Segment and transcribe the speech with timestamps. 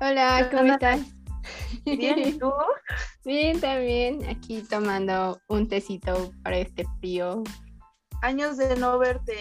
[0.00, 0.74] Hola, ¿cómo Hola.
[0.74, 1.00] estás?
[1.84, 2.50] Bien, ¿y tú?
[3.24, 4.26] Bien, también.
[4.28, 7.42] Aquí tomando un tecito para este frío.
[8.22, 9.36] Años de no verte.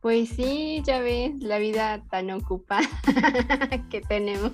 [0.00, 2.86] Pues sí, ya ves, la vida tan ocupada
[3.90, 4.52] que tenemos.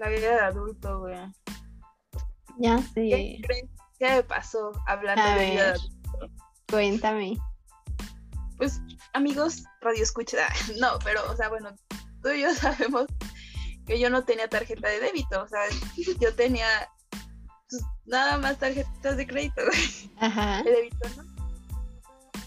[0.00, 1.16] La vida de adulto, güey.
[2.58, 3.46] Ya ¿Qué sé.
[3.46, 3.70] crees?
[3.98, 5.80] ¿Qué me pasó hablando A de vida de ver.
[5.80, 6.44] adulto?
[6.70, 7.38] Cuéntame.
[8.56, 8.80] Pues,
[9.14, 10.48] amigos, radio escucha.
[10.80, 11.70] No, pero, o sea, bueno,
[12.22, 13.06] tú y yo sabemos
[13.88, 15.42] que yo no tenía tarjeta de débito.
[15.42, 15.60] O sea,
[16.20, 16.66] yo tenía
[17.68, 19.62] pues, nada más tarjetas de crédito,
[20.20, 20.62] Ajá.
[20.62, 21.24] de débito, ¿no?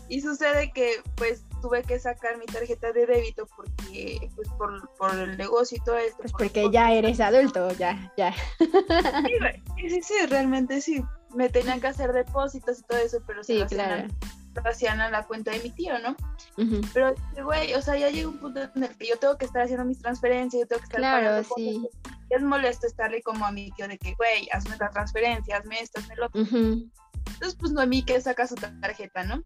[0.07, 5.17] Y sucede que, pues, tuve que sacar mi tarjeta de débito porque, pues, por, por
[5.17, 6.17] el negocio y todo esto.
[6.19, 8.33] Pues por- porque por- ya eres adulto, ya, ya.
[8.59, 9.89] Sí.
[9.89, 11.03] Sí, sí, realmente sí.
[11.33, 14.07] Me tenían que hacer depósitos y todo eso, pero se Sí, lo hacían, claro.
[14.07, 16.11] lo hacían a la cuenta de mi tío, ¿no?
[16.57, 16.81] Ujú.
[16.93, 19.61] Pero, güey, o sea, ya llega un punto en el que yo tengo que estar
[19.63, 21.55] haciendo mis transferencias, yo tengo que estar Claro, pagando cosas.
[21.63, 21.89] sí.
[22.29, 25.79] Y es molesto estarle como a mi tío de que, güey, hazme la transferencia, hazme
[25.81, 26.41] esto, hazme lo otro.
[26.41, 26.89] Ujú.
[27.33, 29.43] Entonces, pues Noemí que saca su tarjeta, ¿no?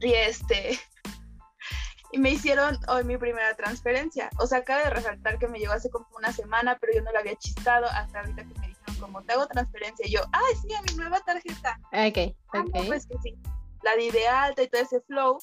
[0.00, 0.78] Y este.
[2.10, 4.30] Y me hicieron hoy mi primera transferencia.
[4.38, 7.12] O sea, acaba de resaltar que me llegó hace como una semana, pero yo no
[7.12, 10.06] la había chistado hasta ahorita que me dijeron como te hago transferencia.
[10.06, 11.78] Y yo, ay, sí, a mi nueva tarjeta.
[11.92, 12.86] Ok, Ah, no, ok.
[12.86, 13.36] pues que sí.
[13.82, 15.38] La di de alta y todo ese flow.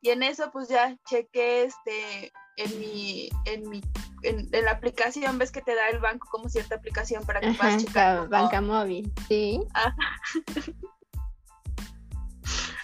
[0.00, 3.80] Y en eso, pues ya chequé este en mi, en mi,
[4.22, 7.46] en, en la aplicación, ves que te da el banco como cierta aplicación para que
[7.48, 8.28] Ajá, puedas checar.
[8.28, 9.60] banca móvil, sí.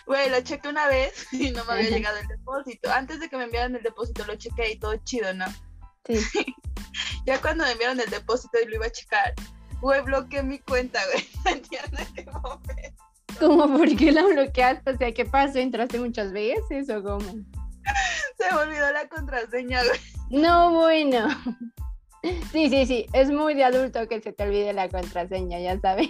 [0.06, 1.96] Güey, lo chequé una vez y no me había Ajá.
[1.96, 2.90] llegado el depósito.
[2.90, 5.46] Antes de que me enviaran el depósito lo chequé y todo chido, ¿no?
[6.06, 6.18] Sí.
[7.26, 9.34] Ya cuando me enviaron el depósito y lo iba a checar,
[9.80, 11.28] güey, bloqueé mi cuenta, güey.
[11.44, 13.04] No entiendo en qué momento.
[13.40, 13.66] ¿Cómo?
[13.78, 14.90] ¿Por qué la bloqueaste?
[14.90, 15.58] O sea, ¿qué pasó?
[15.58, 17.20] ¿Entraste muchas veces o cómo?
[18.36, 20.42] Se me olvidó la contraseña, güey.
[20.42, 21.28] No, bueno.
[22.50, 23.06] Sí, sí, sí.
[23.12, 26.08] Es muy de adulto que se te olvide la contraseña, ya sabes.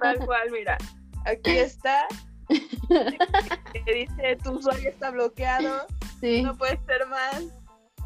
[0.00, 0.78] Tal cual, mira.
[1.26, 2.06] Aquí está.
[2.48, 5.86] Que dice tu usuario está bloqueado,
[6.20, 6.40] Sí.
[6.42, 7.42] no puede ser más.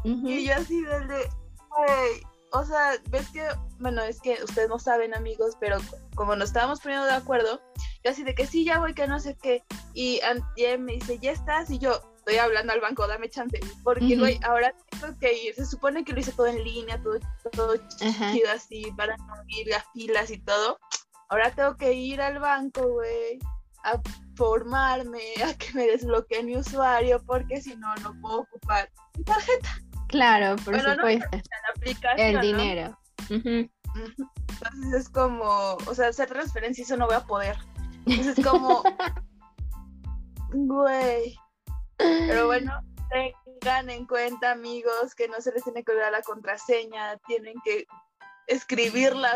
[0.03, 1.29] Y yo así del de,
[1.69, 3.47] güey, o sea, ves que,
[3.79, 5.77] bueno, es que ustedes no saben, amigos, pero
[6.15, 7.61] como nos estábamos poniendo de acuerdo,
[8.03, 9.63] yo así de que sí, ya voy, que no sé qué.
[9.93, 13.59] Y Antier me dice, ya estás, y yo estoy hablando al banco, dame chance.
[13.83, 15.55] Porque, güey, ahora tengo que ir.
[15.55, 17.19] Se supone que lo hice todo en línea, todo,
[17.51, 18.33] todo Ajá.
[18.33, 20.79] chido así, para no ir las filas y todo.
[21.29, 23.39] Ahora tengo que ir al banco, güey,
[23.83, 24.01] a
[24.35, 29.81] formarme, a que me desbloqueen mi usuario, porque si no, no puedo ocupar mi tarjeta.
[30.09, 31.29] Claro, por Bueno, no, supuesto.
[31.31, 31.41] la
[31.75, 32.27] aplicación.
[32.27, 32.41] El ¿no?
[32.41, 32.99] dinero.
[33.29, 37.55] Entonces es como, o sea, hacer transferencia eso no voy a poder.
[38.05, 38.83] Entonces es como,
[40.51, 41.35] güey.
[41.97, 42.73] Pero bueno,
[43.61, 47.85] tengan en cuenta, amigos, que no se les tiene que olvidar la contraseña, tienen que
[48.47, 49.35] escribirla.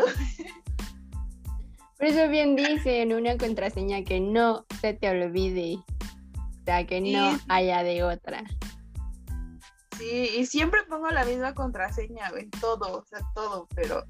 [1.96, 5.76] Por eso bien dicen una contraseña que no se te olvide.
[5.76, 8.42] O sea, que no haya de otra.
[9.98, 14.04] Sí, y siempre pongo la misma contraseña, güey, todo, o sea, todo, pero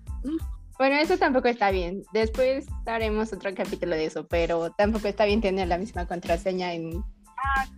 [0.79, 2.03] Bueno, eso tampoco está bien.
[2.13, 7.05] Después haremos otro capítulo de eso, pero tampoco está bien tener la misma contraseña en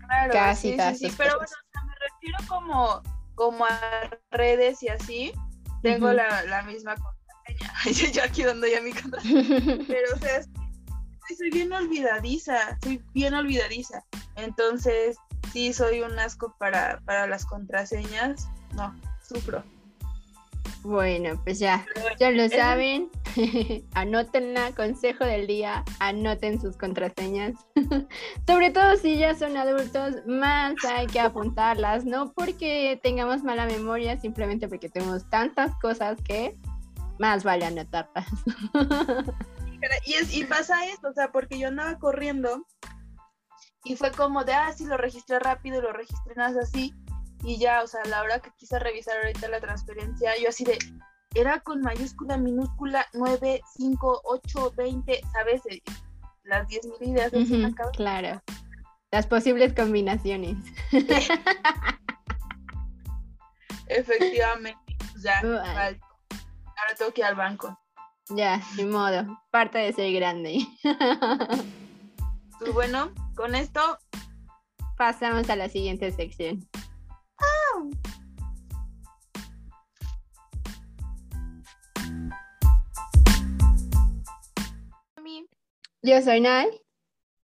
[0.06, 3.02] claro, Casi sí, todas sí, sí, sus pero bueno, o sea, me refiero como,
[3.34, 3.80] como a
[4.30, 5.32] redes y así,
[5.82, 7.72] tengo la, la misma contraseña.
[8.12, 9.84] yo, aquí dando ya mi contraseña.
[9.88, 10.42] Pero, o sea,
[11.36, 14.02] soy bien olvidadiza, soy bien olvidadiza.
[14.36, 15.16] Entonces,
[15.56, 18.46] sí, soy un asco para, para las contraseñas.
[18.74, 19.64] No, sufro.
[20.82, 21.86] Bueno, pues ya,
[22.20, 23.08] ya lo saben.
[23.94, 27.54] Anótenla, consejo del día, anoten sus contraseñas.
[28.46, 34.20] Sobre todo si ya son adultos, más hay que apuntarlas, no porque tengamos mala memoria,
[34.20, 36.54] simplemente porque tenemos tantas cosas que
[37.18, 38.26] más vale anotarlas.
[40.04, 42.66] y, es, y pasa esto, o sea, porque yo andaba corriendo
[43.86, 46.92] y fue como de, ah, sí, lo registré rápido, lo registré nada más así.
[47.44, 50.64] Y ya, o sea, a la hora que quise revisar ahorita la transferencia, yo así
[50.64, 50.76] de,
[51.34, 55.62] era con mayúscula, minúscula, 9, 5, 8, 20, ¿sabes?
[56.42, 57.92] Las 10 mil ideas Ujú, cabeza.
[57.92, 58.42] claro.
[59.12, 60.56] Las posibles combinaciones.
[63.86, 65.38] Efectivamente, pues ya.
[65.38, 65.96] Ahora
[66.98, 67.78] tengo que ir al banco.
[68.30, 69.38] Ya, ni modo.
[69.52, 70.58] Parte de ser grande.
[72.58, 73.80] Pues bueno, con esto,
[74.96, 76.66] Pasamos a la siguiente sección.
[85.22, 85.46] mi-
[86.02, 86.68] Yo soy Nay.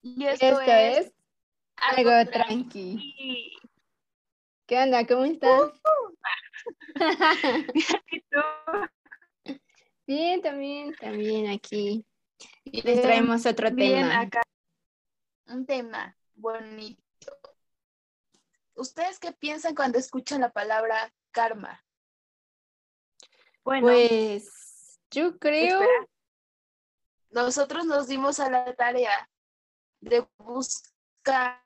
[0.02, 1.12] y esto, Esto, es, es
[1.76, 3.56] Algo tranqui.
[4.66, 5.06] ¿Qué onda?
[5.06, 5.72] ¿Cómo estás?
[10.06, 12.04] Bien, también, también aquí.
[12.64, 14.20] Y les traemos otro Bien, tema.
[14.20, 14.42] acá.
[15.46, 17.02] Un tema bonito.
[18.74, 21.84] ¿Ustedes qué piensan cuando escuchan la palabra karma?
[23.64, 26.08] Bueno, Pues yo creo, espera.
[27.30, 29.30] nosotros nos dimos a la tarea
[30.00, 31.62] de buscar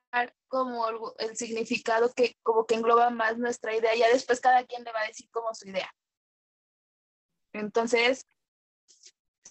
[0.47, 0.87] como
[1.19, 3.95] el significado que como que engloba más nuestra idea.
[3.95, 5.93] Ya después cada quien le va a decir como su idea.
[7.53, 8.25] Entonces,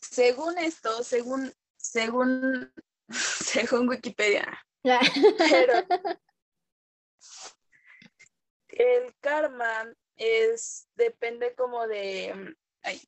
[0.00, 2.72] según esto, según, según,
[3.44, 4.46] según Wikipedia,
[4.82, 5.86] pero
[8.68, 13.02] el karma es, depende como de, ay.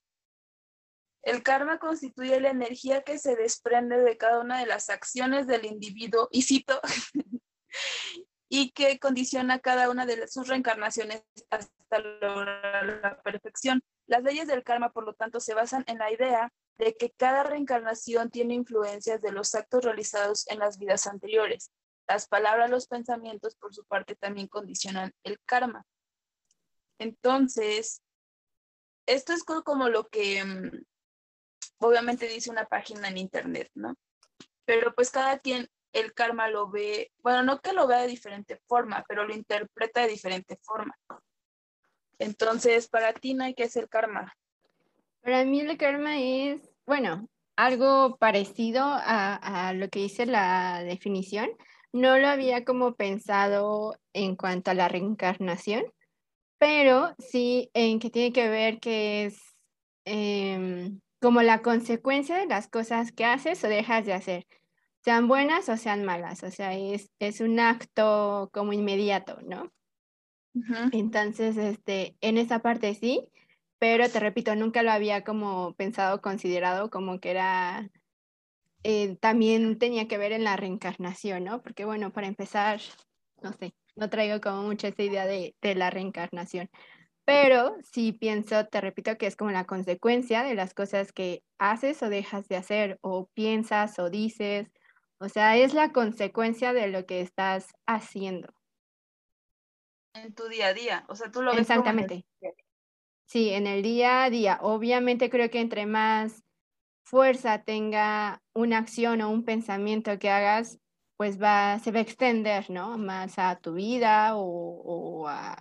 [1.22, 5.64] el karma constituye la energía que se desprende de cada una de las acciones del
[5.64, 6.80] individuo, y cito,
[8.48, 13.82] y que condiciona cada una de sus reencarnaciones hasta lograr la perfección.
[14.06, 17.42] Las leyes del karma, por lo tanto, se basan en la idea de que cada
[17.42, 21.70] reencarnación tiene influencias de los actos realizados en las vidas anteriores.
[22.08, 25.84] Las palabras, los pensamientos, por su parte, también condicionan el karma.
[26.98, 28.02] Entonces,
[29.06, 30.84] esto es co- como lo que mm,
[31.78, 33.94] obviamente dice una página en internet, ¿no?
[34.64, 38.60] Pero pues cada quien el karma lo ve, bueno, no que lo vea de diferente
[38.66, 40.96] forma, pero lo interpreta de diferente forma.
[42.18, 44.32] Entonces, para ti, que es el karma.
[45.22, 51.50] Para mí el karma es, bueno, algo parecido a, a lo que dice la definición.
[51.92, 55.84] No lo había como pensado en cuanto a la reencarnación,
[56.58, 59.56] pero sí en que tiene que ver que es
[60.04, 64.46] em, como la consecuencia de las cosas que haces o dejas de hacer,
[65.04, 66.42] sean buenas o sean malas.
[66.42, 69.72] O sea, es, es un acto como inmediato, ¿no?
[70.92, 73.26] Entonces, este, en esa parte sí,
[73.82, 77.90] pero te repito, nunca lo había como pensado, considerado como que era,
[78.84, 81.62] eh, también tenía que ver en la reencarnación, ¿no?
[81.62, 82.80] Porque bueno, para empezar,
[83.42, 86.68] no sé, no traigo como mucha esa idea de, de la reencarnación,
[87.24, 92.02] pero sí pienso, te repito, que es como la consecuencia de las cosas que haces
[92.04, 94.68] o dejas de hacer, o piensas o dices,
[95.18, 98.54] o sea, es la consecuencia de lo que estás haciendo.
[100.14, 102.24] En tu día a día, o sea, tú lo ves como Exactamente.
[103.32, 104.58] Sí, en el día a día.
[104.60, 106.44] Obviamente creo que entre más
[107.04, 110.78] fuerza tenga una acción o un pensamiento que hagas,
[111.16, 112.98] pues va, se va a extender, ¿no?
[112.98, 114.42] Más a tu vida o,
[115.24, 115.56] o a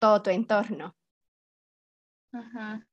[0.00, 0.94] todo tu entorno.
[2.34, 2.84] Ujú.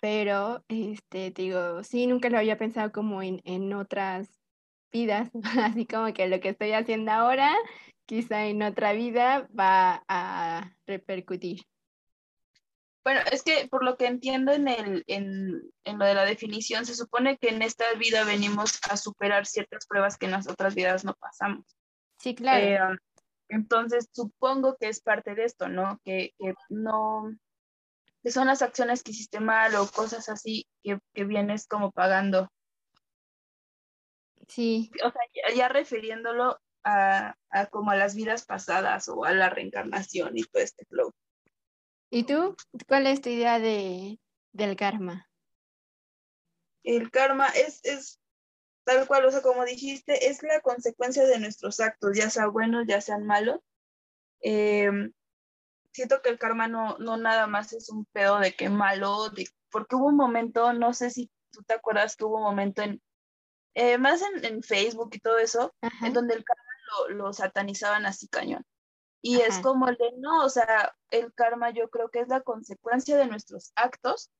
[0.00, 4.40] Pero, este, te digo, sí, nunca lo había pensado como en, en otras
[4.92, 5.30] vidas,
[5.62, 7.54] así como que lo que estoy haciendo ahora,
[8.06, 11.62] quizá en otra vida va a repercutir.
[13.04, 16.86] Bueno, es que por lo que entiendo en, el, en, en lo de la definición,
[16.86, 20.74] se supone que en esta vida venimos a superar ciertas pruebas que en las otras
[20.74, 21.66] vidas no pasamos.
[22.18, 22.94] Sí, claro.
[22.94, 22.98] Eh,
[23.48, 26.00] entonces, supongo que es parte de esto, ¿no?
[26.02, 27.30] Que, que no,
[28.22, 32.50] que son las acciones que hiciste mal o cosas así que, que vienes como pagando.
[34.48, 34.90] Sí.
[35.04, 39.50] O sea, ya, ya refiriéndolo a, a como a las vidas pasadas o a la
[39.50, 41.12] reencarnación y todo este flow.
[42.14, 42.54] ¿Y tú?
[42.86, 44.20] ¿Cuál es tu idea de,
[44.52, 45.28] del karma?
[46.84, 48.20] El karma es, es
[48.84, 52.86] tal cual, o sea, como dijiste, es la consecuencia de nuestros actos, ya sean buenos,
[52.86, 53.58] ya sean malos.
[54.42, 54.92] Eh,
[55.92, 59.48] siento que el karma no, no nada más es un pedo de que malo, de,
[59.68, 63.02] porque hubo un momento, no sé si tú te acuerdas que hubo un momento en,
[63.74, 66.06] eh, más en, en, Facebook y todo eso, Ajá.
[66.06, 66.62] en donde el karma
[67.08, 68.64] lo, lo satanizaban así cañón.
[69.26, 72.42] Y es como el de, no, o sea, el karma yo creo que es la
[72.42, 74.30] consecuencia de nuestros actos,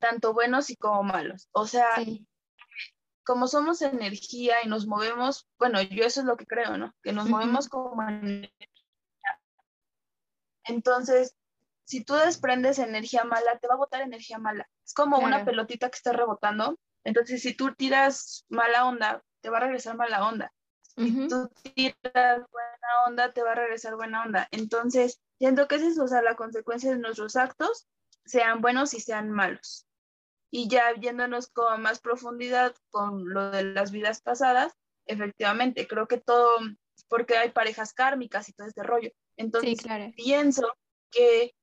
[0.00, 1.50] tanto buenos y como malos.
[1.52, 2.26] O sea, Sí.
[3.26, 6.94] como somos energía y nos movemos, bueno, yo eso es lo que creo, ¿no?
[7.02, 8.50] Que nos movemos como energía.
[10.64, 11.36] Entonces,
[11.84, 14.66] si tú desprendes energía mala, te va a botar energía mala.
[14.82, 16.78] Es como una pelotita que está rebotando.
[17.04, 20.54] Entonces, si tú tiras mala onda, te va a regresar mala onda.
[20.96, 21.28] Si Ujú.
[21.28, 24.48] tú tiras buena onda, te va a regresar buena onda.
[24.52, 27.88] Entonces, siento que es eso, o sea, la consecuencia de nuestros actos,
[28.24, 29.86] sean buenos y sean malos.
[30.50, 34.72] Y ya yéndonos con más profundidad con lo de las vidas pasadas,
[35.06, 36.58] efectivamente, creo que todo,
[37.08, 39.10] porque hay parejas kármicas y todo este rollo.
[39.10, 40.12] Sí, Entonces, claro.
[40.16, 40.72] pienso
[41.10, 41.54] que,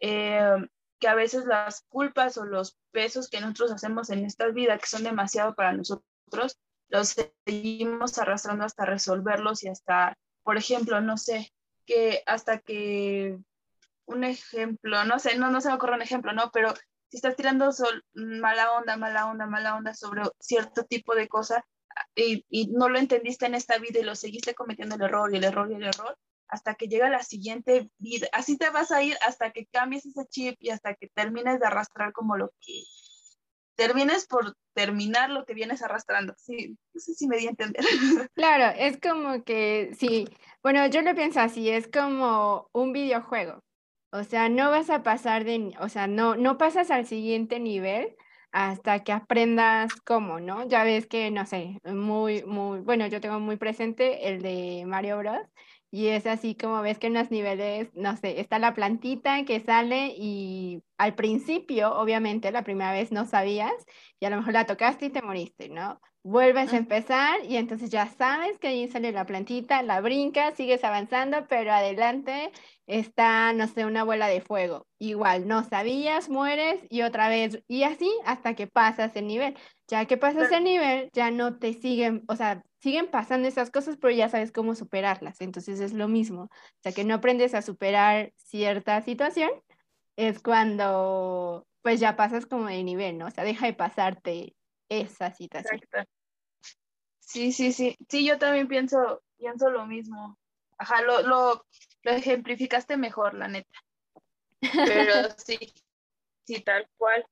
[0.00, 0.56] eh,
[0.98, 4.86] que a veces las culpas o los pesos que nosotros hacemos en esta vida, que
[4.86, 6.58] son demasiado para nosotros,
[6.90, 7.16] los
[7.46, 11.52] seguimos arrastrando hasta resolverlos y hasta, por ejemplo, no sé,
[11.86, 13.38] que hasta que
[14.06, 16.50] un ejemplo, no sé, no, no se me ocurre un ejemplo, ¿no?
[16.52, 16.74] Pero
[17.08, 21.64] si estás tirando sol, mala onda, mala onda, mala onda sobre cierto tipo de cosa
[22.14, 25.38] y, y, no lo entendiste en esta vida y lo seguiste cometiendo el error y
[25.38, 26.16] el error y el error,
[26.48, 28.28] hasta que llega la siguiente vida.
[28.32, 31.66] Así te vas a ir hasta que cambies ese chip y hasta que termines de
[31.66, 32.82] arrastrar como lo que
[33.80, 36.34] termines por terminar lo que vienes arrastrando.
[36.36, 37.82] Sí, no sé si me di a entender.
[38.34, 40.28] Claro, es como que, sí,
[40.62, 43.64] bueno, yo lo pienso así, es como un videojuego.
[44.12, 48.16] O sea, no vas a pasar de, o sea, no, no pasas al siguiente nivel
[48.52, 50.68] hasta que aprendas cómo, ¿no?
[50.68, 55.16] Ya ves que, no sé, muy, muy, bueno, yo tengo muy presente el de Mario
[55.18, 55.40] Bros.
[55.92, 59.60] Y es así como ves que en los niveles, no sé, está la plantita que
[59.60, 63.72] sale y al principio, obviamente, la primera vez no sabías
[64.20, 66.00] y a lo mejor la tocaste y te moriste, ¿no?
[66.22, 70.84] Vuelves a empezar y entonces ya sabes que ahí sale la plantita, la brincas, sigues
[70.84, 72.52] avanzando, pero adelante
[72.86, 74.86] está, no sé, una bola de fuego.
[74.98, 79.56] Igual, no sabías, mueres y otra vez, y así hasta que pasas el nivel.
[79.88, 83.96] Ya que pasas el nivel, ya no te siguen, o sea, siguen pasando esas cosas,
[83.96, 85.40] pero ya sabes cómo superarlas.
[85.40, 86.42] Entonces es lo mismo.
[86.42, 89.50] O sea, que no aprendes a superar cierta situación,
[90.16, 93.26] es cuando pues ya pasas como de nivel, ¿no?
[93.26, 94.54] O sea, deja de pasarte
[94.90, 95.80] esa situación.
[97.20, 97.96] Sí, sí, sí.
[98.08, 100.36] Sí, yo también pienso, pienso lo mismo.
[100.76, 101.64] Ajá, lo, lo,
[102.02, 103.78] lo ejemplificaste mejor, la neta.
[104.60, 105.58] Pero sí,
[106.44, 107.24] sí, tal cual.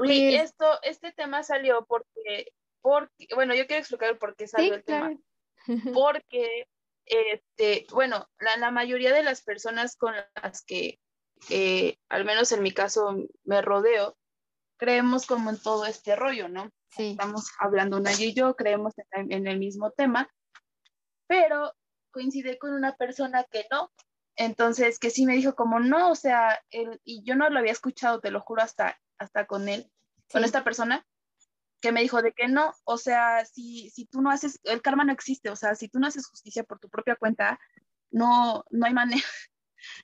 [0.00, 4.74] Y pues esto, este tema salió porque, porque, bueno, yo quiero explicar por qué salió
[4.74, 5.16] el tema.
[5.92, 6.66] Porque,
[7.04, 10.98] este, bueno, la, la, mayoría de las personas con las que,
[11.50, 14.16] eh, al menos en mi caso, me rodeo,
[14.78, 16.70] creemos como en todo este rollo, ¿no?
[16.90, 17.10] Sí.
[17.10, 20.30] Estamos hablando una y yo, creemos en, en el mismo tema,
[21.26, 21.74] pero
[22.10, 23.92] coincidí con una persona que no,
[24.38, 27.72] entonces, que sí me dijo como, no, o sea, él, y yo no lo había
[27.72, 29.90] escuchado, te lo juro, hasta, hasta con él,
[30.32, 31.04] con esta persona,
[31.80, 35.02] que me dijo de que no, o sea, si, si tú no haces, el karma
[35.02, 37.58] no existe, o sea, si tú no haces justicia por tu propia cuenta,
[38.12, 39.22] no, no hay manera,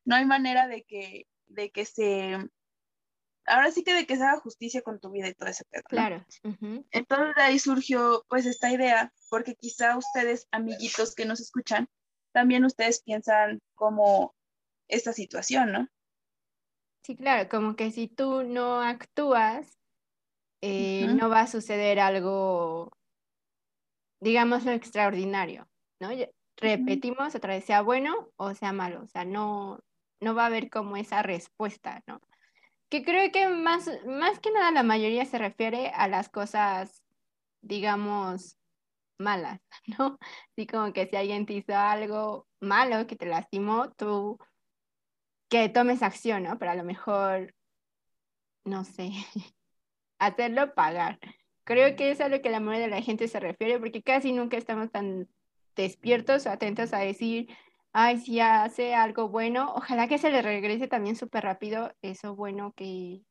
[0.04, 2.36] no hay manera de que, de que se,
[3.46, 5.82] ahora sí que de que se haga justicia con tu vida y todo ese pedo.
[5.88, 6.24] Claro.
[6.90, 11.88] Entonces de ahí surgió pues esta idea, porque quizá ustedes, amiguitos que nos escuchan,
[12.32, 14.34] también ustedes piensan como
[14.88, 15.88] esta situación, ¿no?
[17.02, 19.78] Sí, claro, como que si tú no actúas,
[20.62, 22.90] eh, no va a suceder algo,
[24.20, 25.68] digamos, extraordinario,
[26.00, 26.08] ¿no?
[26.56, 29.80] Repetimos otra vez, sea bueno o sea malo, o sea, no,
[30.20, 32.20] no va a haber como esa respuesta, ¿no?
[32.94, 37.02] Que creo que más, más que nada la mayoría se refiere a las cosas,
[37.60, 38.56] digamos,
[39.18, 39.60] malas,
[39.98, 40.16] ¿no?
[40.52, 44.38] Así como que si alguien te hizo algo malo, que te lastimó, tú
[45.48, 46.56] que tomes acción, ¿no?
[46.56, 47.52] Pero a lo mejor,
[48.62, 49.10] no sé,
[50.20, 51.18] hacerlo pagar.
[51.64, 54.30] Creo que es a lo que la mayoría de la gente se refiere, porque casi
[54.30, 55.28] nunca estamos tan
[55.74, 57.48] despiertos o atentos a decir,
[57.94, 62.72] ay, si hace algo bueno, ojalá que se le regrese también súper rápido eso bueno
[62.76, 63.24] que,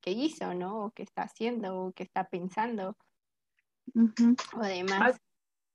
[0.00, 0.84] que hizo, ¿no?
[0.84, 2.96] O que está haciendo, o que está pensando.
[4.56, 5.20] O demás.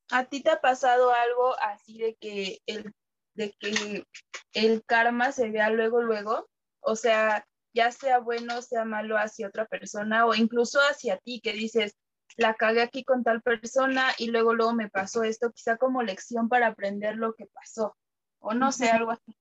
[0.09, 2.93] ¿A, ti te ha pasado algo así de que el,
[3.33, 4.05] de que
[4.53, 6.49] el karma se vea luego, luego?
[6.79, 11.41] O sea, ya sea bueno o sea malo hacia otra persona o incluso hacia ti,
[11.41, 11.97] que dices,
[12.37, 16.47] la cagué aquí con tal persona y luego luego me pasó esto, quizá como lección
[16.47, 17.97] para aprender lo que pasó,
[18.43, 19.35] o no sé, algo así.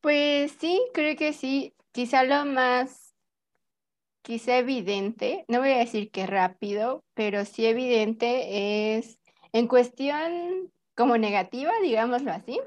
[0.00, 3.14] Pues sí, creo que sí, quizá lo más
[4.22, 9.18] quizá evidente, no voy a decir que rápido, pero sí evidente es
[9.52, 12.60] en cuestión como negativa, digámoslo así.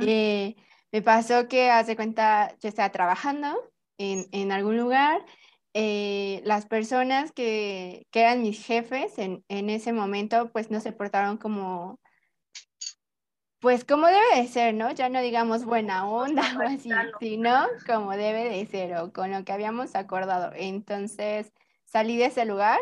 [0.00, 0.56] Eh,
[0.90, 3.56] me pasó que, hace cuenta, yo estaba trabajando
[3.98, 5.24] en, en algún lugar,
[5.74, 10.92] eh, las personas que, que, eran mis jefes en, en ese momento, pues no se
[10.92, 12.00] portaron como
[13.62, 14.90] pues como debe de ser, ¿no?
[14.90, 16.90] Ya no digamos buena onda o así,
[17.20, 20.52] sino como debe de ser o con lo que habíamos acordado.
[20.56, 21.52] Entonces
[21.84, 22.80] salí de ese lugar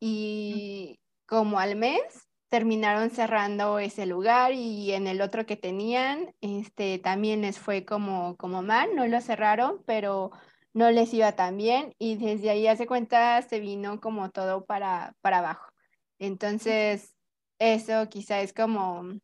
[0.00, 6.98] y como al mes terminaron cerrando ese lugar y en el otro que tenían, este,
[6.98, 10.30] también les fue como, como mal, no lo cerraron, pero
[10.72, 15.14] no les iba tan bien y desde ahí hace cuenta se vino como todo para,
[15.20, 15.72] para abajo.
[16.18, 17.16] Entonces,
[17.58, 19.18] eso quizá es como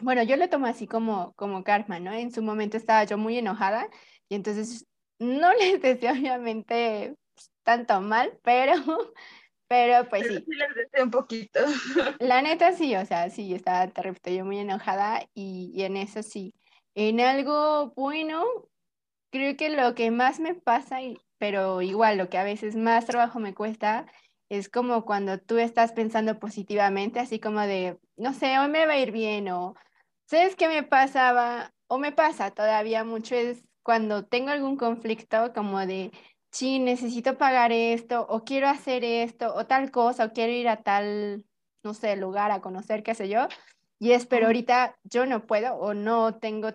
[0.00, 2.12] bueno, yo lo tomo así como, como karma, ¿no?
[2.12, 3.88] En su momento estaba yo muy enojada
[4.28, 4.86] y entonces
[5.18, 7.14] no les decía obviamente
[7.62, 8.72] tanto mal, pero,
[9.68, 10.34] pero pues sí.
[10.38, 11.60] Sí les decía un poquito.
[12.20, 15.96] La neta sí, o sea, sí, estaba, te repito, yo muy enojada y, y en
[15.96, 16.54] eso sí.
[16.94, 18.44] En algo bueno,
[19.30, 20.98] creo que lo que más me pasa,
[21.38, 24.06] pero igual lo que a veces más trabajo me cuesta,
[24.58, 28.92] es como cuando tú estás pensando positivamente, así como de, no sé, hoy me va
[28.92, 29.74] a ir bien o,
[30.26, 31.72] ¿sabes qué me pasaba?
[31.86, 36.12] O me pasa todavía mucho, es cuando tengo algún conflicto como de,
[36.50, 40.82] sí, necesito pagar esto o quiero hacer esto o tal cosa o quiero ir a
[40.82, 41.46] tal,
[41.82, 43.48] no sé, lugar a conocer, qué sé yo.
[43.98, 46.72] Y es, pero ahorita yo no puedo o no tengo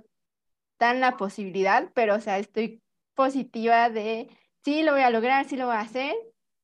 [0.78, 2.82] tan la posibilidad, pero o sea, estoy
[3.14, 4.30] positiva de,
[4.64, 6.16] sí, lo voy a lograr, sí lo voy a hacer,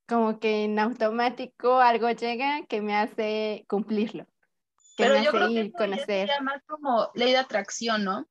[0.07, 4.25] como que en automático algo llega que me hace cumplirlo.
[4.97, 6.29] Que Pero me yo hace creo ir, que conocer.
[6.41, 8.27] más como ley de atracción, ¿no?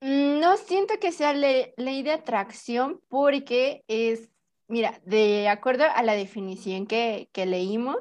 [0.00, 4.30] Mm, no siento que sea ley de atracción porque es,
[4.68, 7.96] mira, de acuerdo a la definición que, que leímos,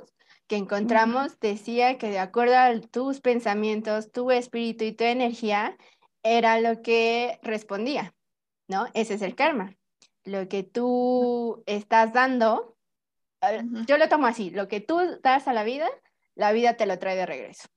[0.47, 5.77] que encontramos, decía que de acuerdo a tus pensamientos, tu espíritu y tu energía,
[6.23, 8.15] era lo que respondía,
[8.67, 8.87] ¿no?
[8.93, 9.76] Ese es el karma
[10.27, 12.75] lo que tú estás dando,
[13.87, 15.87] yo lo tomo así, lo que tú das a la vida,
[16.35, 17.67] la vida te lo trae de regreso.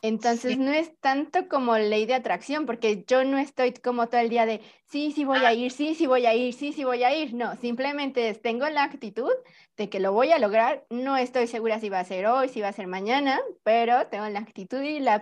[0.00, 4.28] Entonces no es tanto como ley de atracción, porque yo no estoy como todo el
[4.28, 7.02] día de, sí, sí voy a ir, sí, sí voy a ir, sí, sí voy
[7.02, 7.34] a ir.
[7.34, 9.32] No, simplemente tengo la actitud
[9.76, 10.86] de que lo voy a lograr.
[10.88, 14.28] No estoy segura si va a ser hoy, si va a ser mañana, pero tengo
[14.28, 15.20] la actitud y la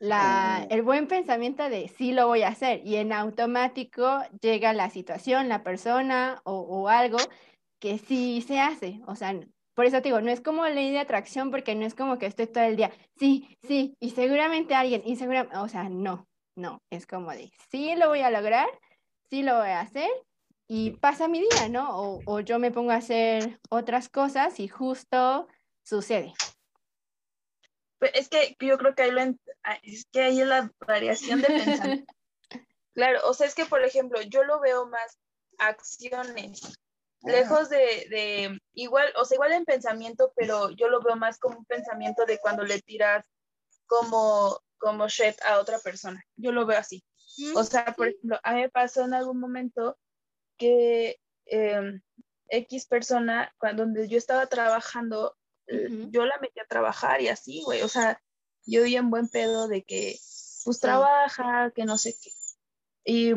[0.00, 4.90] la, el buen pensamiento de sí lo voy a hacer y en automático llega la
[4.90, 7.18] situación, la persona o, o, algo
[7.80, 9.00] que sí se hace.
[9.06, 9.34] O sea,
[9.74, 12.26] por eso te digo, no es como ley de atracción porque no es como que
[12.26, 16.26] estoy todo el día, sí, sí, y seguramente alguien, y seguramente, o sea, no,
[16.56, 18.68] no, es como de sí lo voy a lograr,
[19.30, 20.10] sí lo voy a hacer
[20.68, 21.96] y pasa mi día, ¿no?
[21.96, 25.48] O, o yo me pongo a hacer otras cosas y justo
[25.84, 26.34] sucede.
[27.98, 29.20] Pues, es que yo creo que ahí, lo
[29.64, 32.12] ah, es que ahí es la variación de pensamiento.
[32.94, 35.18] claro, o sea, es que, por ejemplo, yo lo veo más
[35.58, 36.78] acciones,
[37.22, 41.58] lejos de, de, igual, o sea, igual en pensamiento, pero yo lo veo más como
[41.58, 43.24] un pensamiento de cuando le tiras
[43.86, 46.22] como, como shit a otra persona.
[46.36, 47.04] Yo lo veo así.
[47.54, 49.96] O sea, por ejemplo, a mí me pasó en algún momento
[50.56, 52.00] que em,
[52.48, 55.36] X persona, cuando donde yo estaba trabajando,
[56.10, 58.20] yo la metí a trabajar y así, güey, o sea,
[58.64, 60.18] yo di en buen pedo de que,
[60.64, 62.30] pues trabaja, que no sé qué.
[63.04, 63.32] Y,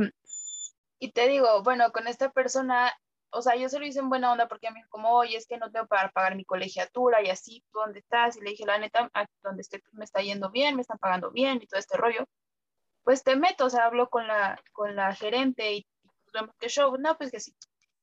[1.00, 2.94] y te digo, bueno, con esta persona,
[3.32, 5.48] o sea, yo se lo hice en buena onda porque a mí como, oye, es
[5.48, 8.38] que no tengo para pagar mi colegiatura y así, ¿tú dónde estás?
[8.38, 11.00] Y le dije, la neta, aquí donde estoy pues, me está yendo bien, me están
[11.00, 12.26] pagando bien y todo este rollo.
[13.04, 15.88] Pues te meto, o sea, hablo con la, con la gerente y,
[16.32, 16.96] pues, ¿qué show?
[16.98, 17.54] No, pues que sí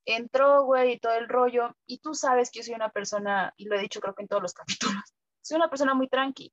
[0.05, 3.67] entró, güey, y todo el rollo, y tú sabes que yo soy una persona, y
[3.67, 4.55] lo he dicho creo que en todos los
[5.01, 6.53] capítulos, soy una persona muy tranqui,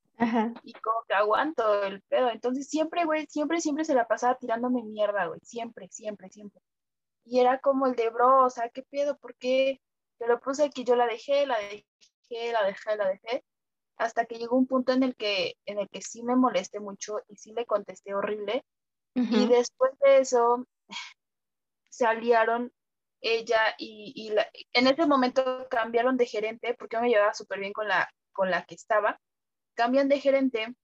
[0.64, 4.84] y como que aguanto el pedo, entonces siempre, güey, siempre, siempre se la pasaba tirándome
[4.84, 6.62] mierda, güey, siempre, siempre, siempre.
[7.26, 9.18] Y era como el de, bro, o sea, ¿qué pedo?
[9.18, 9.82] ¿Por qué?
[10.20, 13.44] Te lo puse aquí, yo la dejé, la dejé, la dejé, la dejé,
[13.98, 17.20] hasta que llegó un punto en el que, en el que sí me molesté mucho
[17.28, 18.66] y sí le contesté horrible.
[19.16, 20.68] Y después de eso,
[21.90, 22.74] se aliaron
[23.22, 24.34] ella y,
[24.74, 28.66] en ese momento cambiaron de gerente porque me llevaba súper bien con la, con la
[28.66, 29.20] que estaba.
[29.74, 30.76] Cambian de gerente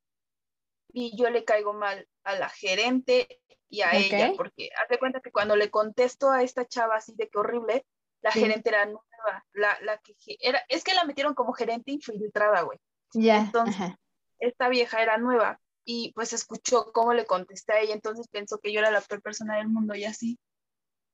[0.93, 5.31] y yo le caigo mal a la gerente y a ella porque hace cuenta que
[5.31, 7.85] cuando le contesto a esta chava así de que horrible,
[8.21, 12.61] la gerente era nueva, la, la que era, es que la metieron como gerente infiltrada,
[12.61, 12.79] güey.
[13.13, 13.37] Ya.
[13.37, 13.93] Entonces,
[14.39, 18.71] esta vieja era nueva y pues escuchó cómo le contesté a ella, entonces pensó que
[18.71, 20.37] yo era la peor persona del mundo y así.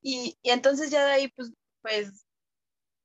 [0.02, 2.26] Y, entonces ya de ahí, pues, pues,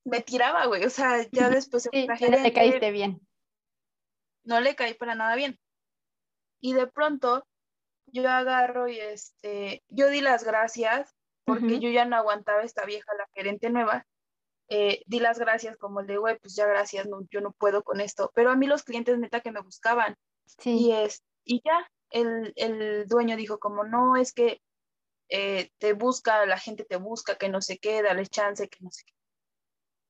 [0.04, 0.84] me tiraba, güey.
[0.84, 1.88] O sea, ya después...
[1.90, 3.20] Sí, no le caíste bien.
[4.44, 5.58] No le caí para nada bien.
[6.60, 7.44] Y de pronto
[8.06, 13.12] yo agarro y este, yo di las gracias porque yo ya no aguantaba esta vieja,
[13.14, 14.06] la gerente nueva.
[14.68, 17.82] Eh, di las gracias como el de, güey, pues ya gracias, no, yo no puedo
[17.82, 18.30] con esto.
[18.34, 20.16] Pero a mí los clientes neta que me buscaban.
[20.46, 20.86] Sí.
[20.86, 24.60] Y, es, y ya, el, el dueño dijo como, no, es que
[25.34, 28.90] eh, te busca, la gente te busca, que no se qué, dale chance, que no
[28.90, 29.14] sé qué.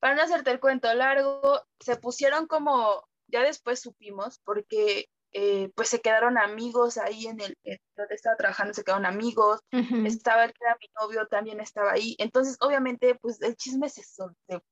[0.00, 5.90] Para no hacerte el cuento largo, se pusieron como, ya después supimos, porque eh, pues
[5.90, 7.56] se quedaron amigos ahí en el
[7.96, 12.16] donde estaba trabajando, se quedaron amigos, estaba el que era mi novio, también estaba ahí,
[12.18, 14.02] entonces obviamente pues el chisme se,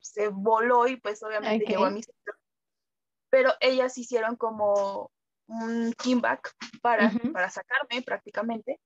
[0.01, 2.03] se, voló y pues obviamente llegó a mi
[3.31, 5.13] pero ellas hicieron como
[5.47, 8.81] un comeback para, para sacarme prácticamente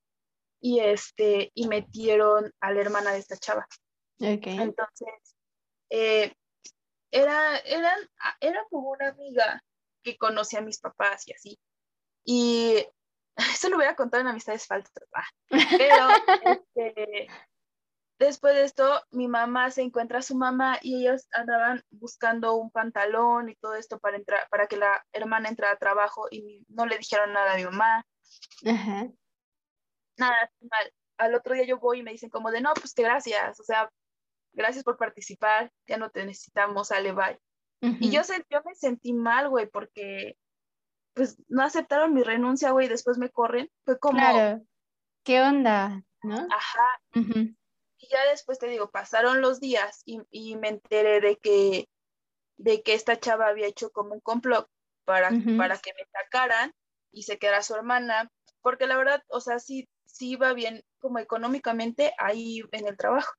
[0.64, 3.68] y este y metieron a la hermana de esta chava.
[4.18, 5.36] Entonces,
[5.90, 6.32] eh,
[7.10, 7.98] era, eran,
[8.40, 9.62] era como una amiga
[10.02, 11.60] que conocía a mis papás y así.
[12.24, 12.86] Y
[13.36, 16.08] eso lo voy a contar en amistades falsas, ah, pero
[16.74, 17.28] este,
[18.18, 22.70] después de esto mi mamá se encuentra a su mamá y ellos andaban buscando un
[22.70, 26.86] pantalón y todo esto para entrar, para que la hermana entrara a trabajo y no
[26.86, 28.06] le dijeron nada a mi mamá.
[30.16, 30.92] Nada, mal.
[31.18, 33.62] Al otro día yo voy y me dicen como de, no, pues que gracias, o
[33.62, 33.90] sea,
[34.52, 37.38] gracias por participar, ya no te necesitamos, sale, bye.
[38.00, 40.38] Y yo, yo me sentí mal, güey, porque
[41.12, 43.70] pues no aceptaron mi renuncia, güey, después me corren.
[43.84, 44.18] Fue como...
[44.18, 44.62] Claro.
[45.22, 46.02] ¿Qué onda?
[46.22, 46.46] ¿No?
[46.50, 47.00] Ajá.
[47.14, 51.88] Y ya después te digo, pasaron los días y, y, me enteré de que,
[52.56, 54.68] de que esta chava había hecho como un complot
[55.04, 56.72] para, para que me sacaran
[57.12, 61.18] y se quedara su hermana, porque la verdad, o sea, sí, sí iba bien como
[61.18, 63.32] económicamente ahí en el trabajo.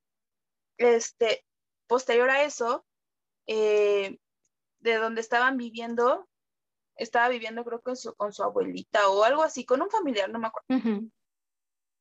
[0.78, 1.46] Este,
[1.88, 2.86] posterior a eso,
[3.48, 4.18] eh,
[4.80, 6.28] de donde estaban viviendo,
[6.98, 10.30] estaba viviendo creo que con su, con su abuelita o algo así, con un familiar,
[10.30, 11.08] no me acuerdo.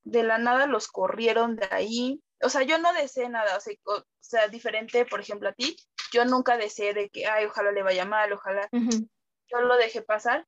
[0.02, 2.20] De la nada los corrieron de ahí.
[2.42, 5.76] O sea, yo no deseé nada, o sea, diferente, por ejemplo, a ti,
[6.12, 8.68] yo nunca deseé de que, ay, ojalá le vaya mal, ojalá.
[8.72, 10.46] Yo lo dejé pasar.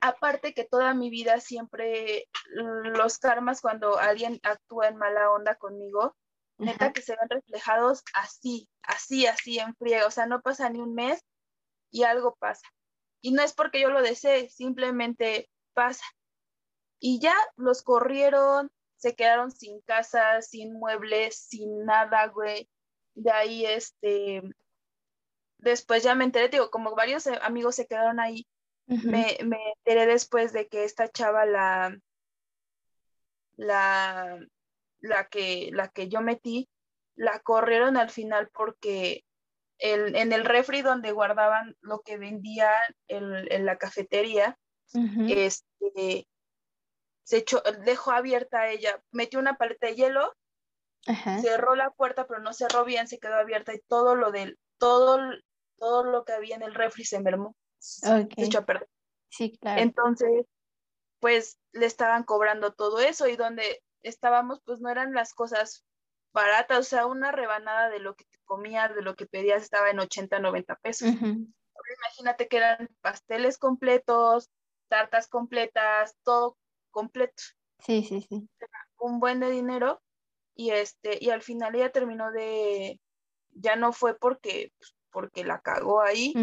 [0.00, 6.16] Aparte que toda mi vida siempre los karmas cuando alguien actúa en mala onda conmigo,
[6.58, 10.06] neta que se ven reflejados así, así, así en frío.
[10.06, 11.22] O sea, no pasa ni un mes
[11.90, 12.66] y algo pasa.
[13.20, 16.04] Y no es porque yo lo desee, simplemente pasa.
[16.98, 22.68] Y ya los corrieron, se quedaron sin casa, sin muebles, sin nada, güey.
[23.14, 24.42] De ahí, este,
[25.58, 28.46] después ya me enteré, digo, como varios eh, amigos se quedaron ahí,
[28.90, 31.96] me, me, enteré después de que esta chava, la,
[33.56, 34.38] la,
[35.00, 36.68] la que, la que yo metí,
[37.14, 39.24] la corrieron al final porque
[39.78, 42.70] en el refri donde guardaban lo que vendía
[43.08, 44.58] en, la cafetería,
[45.28, 46.26] este,
[47.22, 50.34] se echó, dejó abierta ella, metió una paleta de hielo,
[51.40, 55.18] cerró la puerta, pero no cerró bien, se quedó abierta y todo lo del, todo,
[55.78, 57.56] todo lo que había en el refri se mermó,
[58.02, 58.88] a perder.
[59.28, 59.80] Sí, claro.
[59.80, 60.46] Entonces,
[61.20, 65.84] pues le estaban cobrando todo eso y donde estábamos, pues no eran las cosas
[66.32, 70.00] baratas, o sea, una rebanada de lo que comías, de lo que pedías, estaba en
[70.00, 71.08] 80, 90 pesos.
[71.08, 74.50] Imagínate que eran pasteles completos,
[74.88, 76.56] tartas completas, todo
[76.90, 77.42] completo.
[77.78, 78.48] Sí, sí, sí.
[78.98, 80.02] Un buen de dinero
[80.54, 83.00] y este y al final ella terminó de
[83.52, 86.34] ya no fue porque pues, porque la cagó ahí.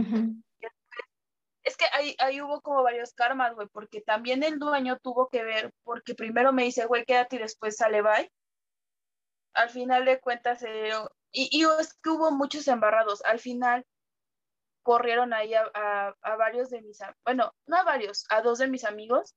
[1.68, 5.44] Es que ahí, ahí hubo como varios karmas, güey, porque también el dueño tuvo que
[5.44, 8.32] ver, porque primero me dice, güey, quédate y después sale bye.
[9.54, 10.94] Al final de cuentas, eh,
[11.34, 13.22] y, es que hubo muchos embarrados.
[13.26, 13.86] Al final
[14.82, 19.36] corrieron ahí a, varios de mis, bueno, no a varios, a dos de mis amigos,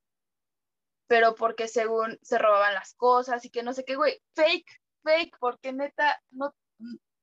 [1.09, 4.71] pero porque según se robaban las cosas y que no sé qué, güey, fake,
[5.03, 6.55] fake, porque neta, no,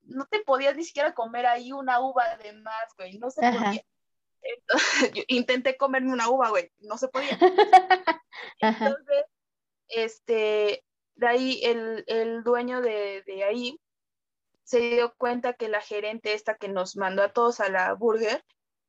[0.02, 3.30] no te podías ni siquiera comer ahí una uva de más, güey, no
[5.28, 7.38] intenté comerme una uva, güey, no se podía.
[8.60, 9.24] Entonces,
[9.88, 10.84] este,
[11.16, 13.80] de ahí el, el dueño de, de, ahí
[14.64, 18.44] se dio cuenta que la gerente esta que nos mandó a todos a la burger,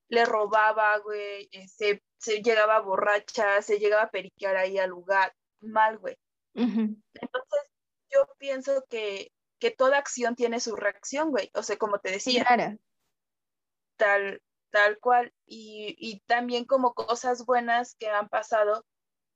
[0.09, 5.33] le robaba, güey, eh, se, se, llegaba borracha, se llegaba a periquear ahí al lugar,
[5.61, 6.17] mal, güey.
[6.53, 7.71] Entonces,
[8.09, 12.45] yo pienso que, que toda acción tiene su reacción, güey, o sea, como te decía.
[13.97, 18.85] Tal, tal cual, y, y también como cosas buenas que han pasado,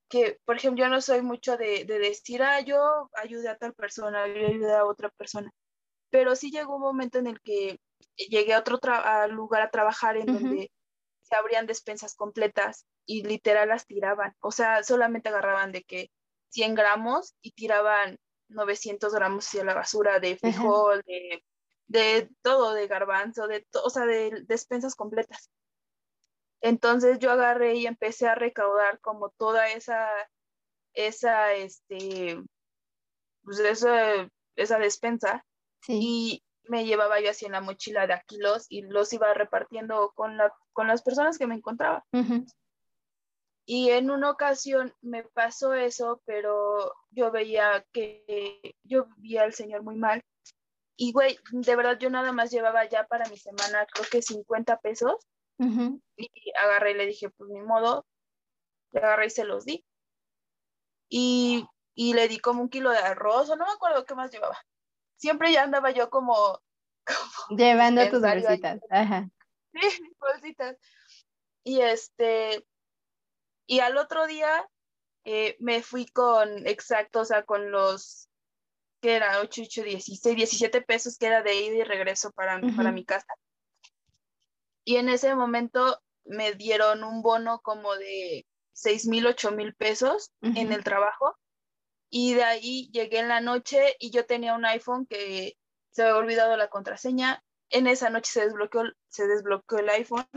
[0.10, 3.74] que, por ejemplo, yo no soy mucho de, de decir, ah, yo ayudé a tal
[3.74, 5.52] persona, yo ayudé a otra persona
[6.13, 7.80] pero sí llegó un momento en el que
[8.15, 8.80] llegué a otro
[9.30, 10.72] lugar a trabajar en donde
[11.24, 14.36] se abrían despensas completas y literal las tiraban.
[14.39, 16.12] O sea, solamente agarraban de que
[16.50, 18.19] 100 gramos y tiraban
[18.50, 21.43] 900 gramos hacia la basura de frijol, de,
[21.93, 25.49] de, todo, de garbanzo, de o sea, de despensas completas.
[26.60, 30.10] Entonces yo agarré y empecé a recaudar como toda esa,
[30.93, 32.41] esa, este,
[33.43, 35.45] pues esa, esa despensa
[35.88, 40.38] y me llevaba yo así en la mochila de kilos y los iba repartiendo con,
[40.38, 42.06] la, con las personas que me encontraba.
[43.65, 49.84] Y en una ocasión me pasó eso, pero yo veía que yo vi al señor
[49.84, 50.23] muy mal.
[50.95, 54.79] Y, güey, de verdad yo nada más llevaba ya para mi semana, creo que 50
[54.79, 55.15] pesos.
[56.17, 56.29] Y
[56.62, 58.06] agarré y le dije, pues ni modo.
[58.91, 59.86] Le agarré y se los di.
[61.10, 64.32] Y, y le di como un kilo de arroz, o no me acuerdo qué más
[64.32, 64.58] llevaba
[65.23, 66.60] siempre ya andaba yo como...
[67.49, 68.82] Llevando tus bolsitas.
[68.89, 69.29] Ajá.
[69.73, 69.79] Sí,
[70.19, 70.77] bolsitas.
[71.63, 72.67] Y este,
[73.65, 74.69] y al otro día
[75.23, 78.29] eh, me fui con exacto, o sea, con los
[79.04, 82.94] que era 8, 8, 16, 17 pesos que era de ida y regreso para, para
[82.94, 83.28] mi casa.
[84.86, 90.32] Y en ese momento me dieron un bono como de 6 mil, 8 mil pesos
[90.42, 91.36] en el trabajo.
[92.10, 95.58] Y de ahí llegué en la noche y yo tenía un iPhone que
[95.92, 97.44] se había olvidado la contraseña.
[97.70, 100.30] En esa noche se desbloqueó, se desbloqueó el iPhone.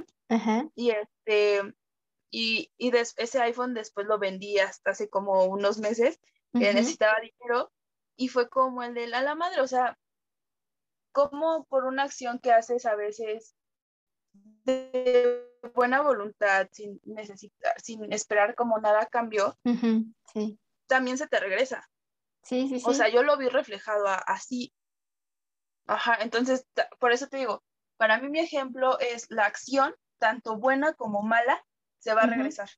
[0.74, 1.62] Y este
[2.32, 6.18] y, y ese iPhone después lo vendí hasta hace como unos meses
[6.52, 7.70] que necesitaba dinero
[8.16, 9.98] y fue como el de la, madre, o sea,
[11.12, 13.54] como por una acción que haces a veces
[14.64, 19.56] de buena voluntad, sin necesitar, sin esperar como nada cambió,
[20.32, 20.58] sí.
[20.86, 21.88] también se te regresa.
[22.42, 22.84] Sí, sí, sí.
[22.86, 24.72] O sea, yo lo vi reflejado así.
[25.86, 26.66] Ajá, entonces,
[26.98, 27.62] por eso te digo,
[27.96, 31.64] para mí mi ejemplo es la acción, tanto buena como mala,
[31.98, 32.68] se va a regresar.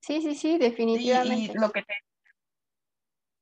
[0.00, 1.52] Sí, sí, sí, definitivamente.
[1.52, 1.94] Y, lo que te,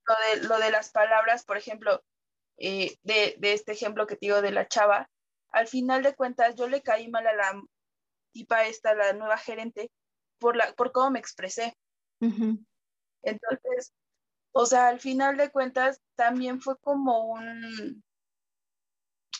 [0.09, 2.03] lo de, lo de las palabras, por ejemplo,
[2.57, 5.09] eh, de, de, este ejemplo que te digo de la chava,
[5.51, 7.62] al final de cuentas yo le caí mal a la
[8.33, 9.90] tipa esta, la nueva gerente,
[10.38, 11.77] por, la, por cómo me expresé.
[12.21, 13.92] Entonces,
[14.53, 18.03] o sea, al final de cuentas también fue como un,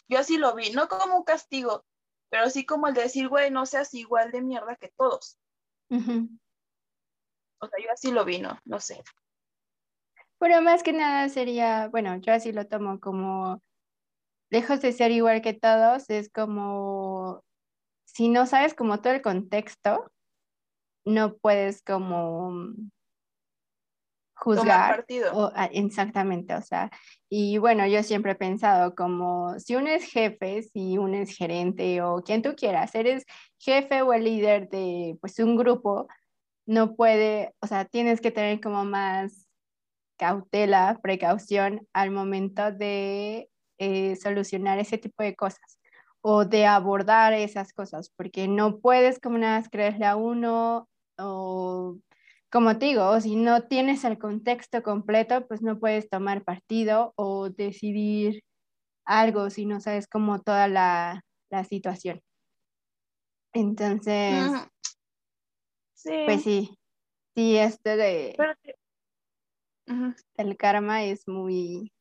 [0.09, 1.85] yo así lo vi, no como un castigo,
[2.31, 5.39] pero sí como el de decir, güey, no seas igual de mierda que todos.
[7.61, 8.59] O sea, yo así lo vi, ¿no?
[8.65, 9.03] No sé.
[10.39, 13.61] Pero más que nada sería, bueno, yo así lo tomo como,
[14.51, 17.43] lejos de ser igual que todos, es como,
[18.05, 20.11] si no sabes como todo el contexto,
[21.05, 22.53] no puedes como
[24.35, 24.97] juzgar.
[24.97, 25.53] partido.
[25.55, 26.91] Ah, exactamente, o sea,
[27.29, 32.01] y bueno, yo siempre he pensado como si uno es jefe, si uno es gerente
[32.03, 33.25] o quien tú quieras, eres
[33.59, 36.07] jefe o el líder de pues un grupo,
[36.67, 39.48] no puede, o sea, tienes que tener como más
[40.19, 45.79] cautela, precaución al momento de eh, solucionar ese tipo de cosas
[46.21, 51.97] o de abordar esas cosas, porque no puedes como nada creerle a uno o
[52.51, 57.51] como te digo, si no tienes el contexto completo, pues no puedes tomar partido o
[57.51, 58.43] decidir
[59.05, 61.23] algo si no sabes como toda la,
[61.69, 62.21] situación.
[63.55, 64.51] Entonces,
[66.27, 66.79] pues sí,
[67.35, 68.37] sí, esto de
[70.37, 71.93] el karma es muy,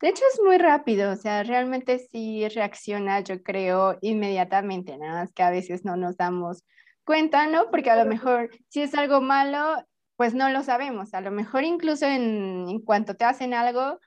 [0.00, 5.32] de hecho es muy rápido, o sea, realmente sí reacciona, yo creo, inmediatamente, nada más
[5.32, 6.64] que a veces no nos damos
[7.04, 7.70] cuenta, ¿no?
[7.70, 9.76] Porque a lo mejor si es algo malo,
[10.16, 11.14] pues no lo sabemos.
[11.14, 14.00] A lo mejor incluso en, cuanto te hacen algo,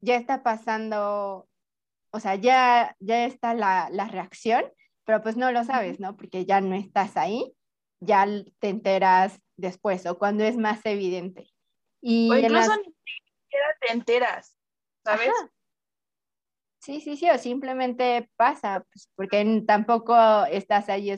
[0.00, 1.48] ya está pasando,
[2.10, 4.64] o sea, ya, ya está la, reacción,
[5.04, 6.16] pero pues no lo sabes, ¿no?
[6.16, 7.54] Porque ya no estás ahí,
[8.00, 8.26] ya
[8.60, 11.48] te enteras después o cuando es más evidente.
[12.00, 14.58] Y o incluso ni siquiera te enteras,
[15.04, 15.32] ¿sabes?
[16.80, 21.12] Sí, sí, sí, o simplemente pasa, pues, porque tampoco estás ahí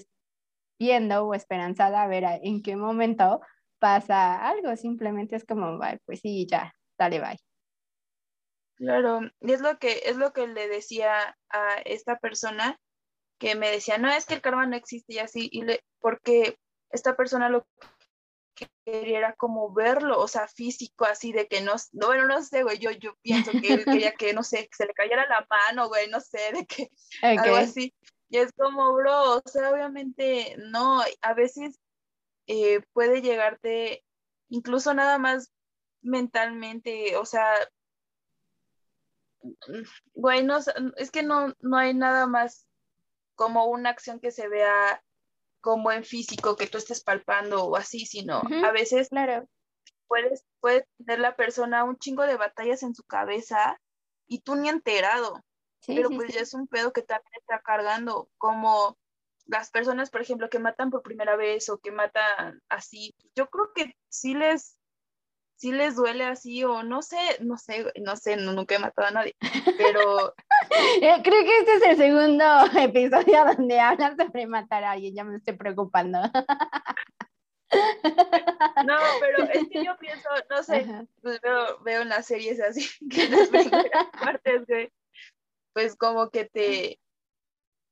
[0.79, 3.41] viendo o esperanzada a ver en qué momento
[3.79, 7.39] pasa algo, simplemente es como, pues sí, ya, dale, bye.
[8.77, 12.79] Claro, y es lo que es lo que le decía a esta persona
[13.39, 16.57] que me decía, no es que el karma no existe y así, y le, porque
[16.91, 17.67] esta persona lo
[18.85, 22.63] quería era como verlo, o sea, físico, así de que no, no bueno, no sé,
[22.63, 25.47] güey, yo, yo pienso que él quería que, no sé, que se le cayera la
[25.49, 26.91] mano, güey, no sé, de que
[27.23, 27.95] algo así.
[28.31, 31.79] Y es como, bro, o sea, obviamente no, a veces
[32.47, 34.05] eh, puede llegarte
[34.49, 35.53] incluso nada más
[36.03, 37.53] mentalmente, o sea,
[40.15, 40.59] güey, no,
[40.97, 42.67] es que no, no hay nada más
[43.35, 45.03] como una acción que se vea
[45.61, 49.47] como en físico, que tú estés palpando o así, sino a veces claro.
[50.07, 53.81] puedes, puede tener la persona un chingo de batallas en su cabeza
[54.27, 55.43] y tú ni enterado
[55.87, 58.99] pero pues ya es un pedo que también está cargando, como
[59.47, 63.73] las personas, por ejemplo, que matan por primera vez o que matan así, yo creo
[63.75, 64.78] que sí les,
[65.59, 69.11] sí les duele así o no sé, no sé, no sé, nunca he matado a
[69.11, 69.37] nadie,
[69.77, 70.35] pero...
[70.71, 72.45] Eh, creo que este es el segundo
[72.79, 76.19] episodio donde hablan sobre matar a alguien, ya me estoy preocupando.
[78.87, 80.87] No, pero es que yo pienso, no sé,
[81.21, 84.91] pues veo, veo en las series así, que las primeras partes, güey,
[85.75, 86.99] pues como que te,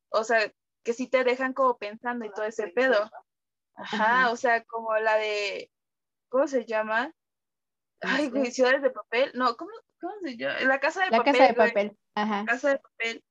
[0.08, 0.50] o sea,
[0.82, 3.10] que sí te dejan como pensando y todo ese pedo.
[3.74, 5.70] Ajá, o sea, como la de,
[6.30, 7.12] ¿cómo se llama?
[8.00, 9.30] Ay, güey, ciudades de papel.
[9.34, 10.60] No, ¿cómo, cómo se llama?
[10.60, 11.32] La casa de la papel.
[11.32, 11.98] Casa de papel.
[12.14, 12.44] Ajá.
[12.46, 13.24] Casa de papel.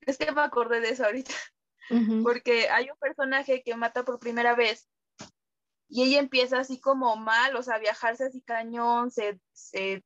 [0.00, 1.34] Es que me acordé de eso ahorita.
[2.22, 4.88] Porque hay un personaje que mata por primera vez
[5.92, 10.04] y ella empieza así como mal, o sea, viajarse así cañón, se, se,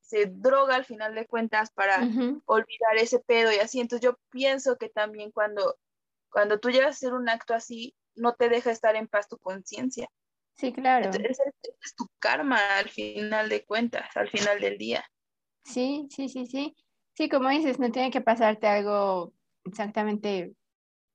[0.00, 2.00] se droga al final de cuentas para
[2.46, 3.78] olvidar ese pedo y así.
[3.78, 5.78] Entonces yo pienso que también cuando,
[6.30, 9.38] cuando tú llegas a hacer un acto así, no te deja estar en paz tu
[9.38, 10.08] conciencia.
[10.56, 11.10] Sí, claro.
[11.10, 15.04] Es, es, tu karma al final de cuentas, al final del día.
[15.64, 16.76] Sí, sí, sí, sí.
[17.14, 20.54] Sí, como dices, no tiene que pasarte algo exactamente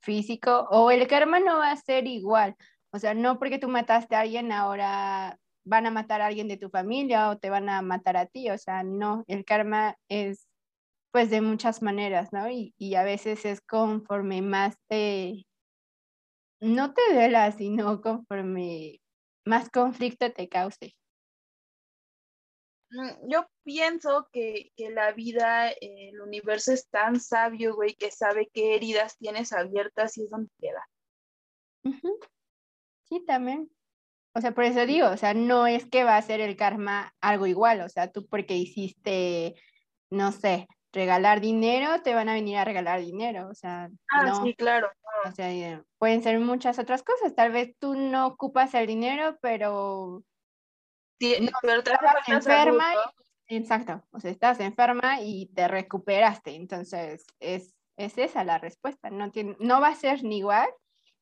[0.01, 2.55] físico o el karma no va a ser igual.
[2.91, 6.57] O sea, no porque tú mataste a alguien, ahora van a matar a alguien de
[6.57, 8.49] tu familia o te van a matar a ti.
[8.49, 10.47] O sea, no, el karma es
[11.11, 12.49] pues de muchas maneras, ¿no?
[12.49, 15.45] Y, y a veces es conforme más te,
[16.59, 18.99] no te duela, sino conforme
[19.45, 20.95] más conflicto te cause.
[22.91, 28.49] Mm, yo pienso que, que la vida, el universo es tan sabio, güey, que sabe
[28.53, 30.87] qué heridas tienes abiertas y es donde te da.
[33.03, 33.69] Sí, también.
[34.33, 37.13] O sea, por eso digo, o sea, no es que va a ser el karma
[37.21, 39.55] algo igual, o sea, tú porque hiciste,
[40.09, 44.55] no sé, regalar dinero, te van a venir a regalar dinero, o sea, ah, sí,
[44.55, 44.89] claro.
[45.25, 49.37] O sea, eh, pueden ser muchas otras cosas, tal vez tú no ocupas el dinero,
[49.41, 50.23] pero...
[51.19, 52.85] Sí, no, pero te estás enferma,
[53.47, 59.31] exacto, o sea, estás enferma y te recuperaste, entonces es, es esa la respuesta, no,
[59.31, 60.69] tiene, no va a ser ni igual,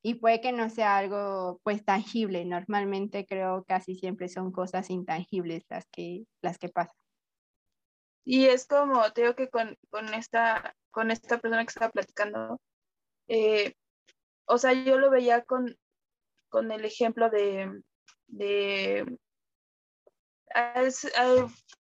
[0.06, 2.44] y puede que no sea algo pues tangible.
[2.44, 7.03] Normalmente creo casi siempre son cosas intangibles las que, las que pasan.
[8.26, 9.78] Y es como, te digo que con,
[10.14, 12.60] esta, con esta persona que estaba platicando,
[13.28, 13.74] eh,
[14.46, 15.78] o sea, yo lo veía con,
[16.50, 17.82] con el ejemplo de,
[18.28, 19.18] de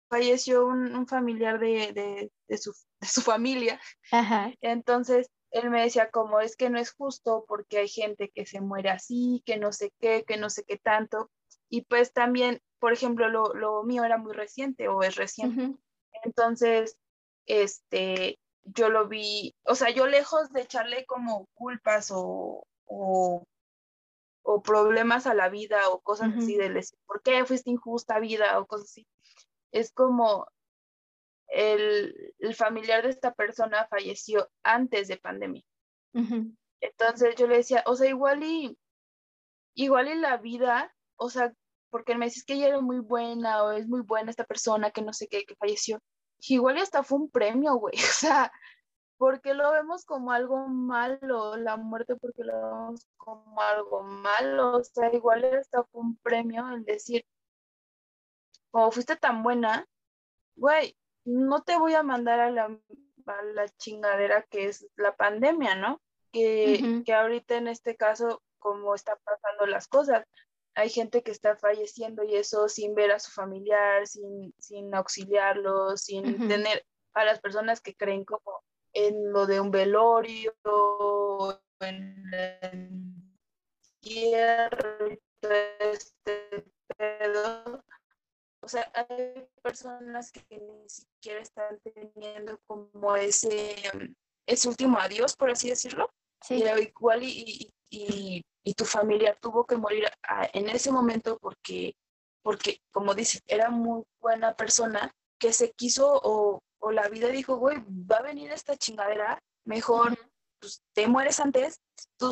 [0.09, 3.79] falleció un, familiar de, de, su, de, su, familia.
[4.11, 4.53] Ajá.
[4.61, 8.61] Entonces, él me decía como es que no es justo porque hay gente que se
[8.61, 11.29] muere así, que no sé qué, que no sé qué tanto.
[11.69, 15.77] Y pues también, por ejemplo, lo, lo mío era muy reciente o es reciente.
[16.23, 16.97] Entonces,
[17.45, 23.43] este, yo lo vi, o sea, yo lejos de echarle como culpas o, o,
[24.63, 28.67] problemas a la vida o cosas así de decir, ¿por qué fuiste injusta vida o
[28.67, 29.07] cosas así?
[29.71, 30.47] Es como,
[31.51, 35.63] el, familiar de esta persona falleció antes de pandemia.
[36.81, 38.77] Entonces yo le decía, o sea, igual y,
[39.75, 41.53] igual y la vida, o sea,
[41.91, 45.03] porque me dices que ella era muy buena o es muy buena esta persona que
[45.03, 45.99] no sé qué, que falleció.
[46.39, 47.93] Igual y hasta fue un premio, güey.
[48.09, 48.51] O sea,
[49.17, 54.77] porque lo vemos como algo malo, la muerte porque lo vemos como algo malo.
[54.77, 57.23] O sea, igual hasta fue un premio el decir,
[58.71, 59.85] como fuiste tan buena,
[60.55, 62.75] güey, no te voy a mandar a la,
[63.53, 66.01] la chingadera que es la pandemia, ¿no?
[66.31, 70.25] Que, que ahorita en este caso, como están pasando las cosas,
[70.75, 75.97] hay gente que está falleciendo y eso sin ver a su familiar, sin, sin auxiliarlo,
[75.97, 80.53] sin tener a las personas que creen como en lo de un velorio,
[81.79, 82.31] en
[84.01, 86.65] el este
[86.97, 87.83] pedo,
[88.63, 93.75] o sea, hay personas que ni siquiera están teniendo como ese,
[94.45, 96.11] ese último adiós, por así decirlo.
[96.41, 96.63] Sí.
[96.63, 100.07] Y igual y, y, y, tu familia tuvo que morir
[100.53, 101.95] en ese momento porque,
[102.43, 107.57] porque, como dice, era muy buena persona que se quiso o, o la vida dijo,
[107.57, 110.17] güey, va a venir esta chingadera, mejor
[110.59, 111.79] pues, te mueres antes.
[112.17, 112.31] Tú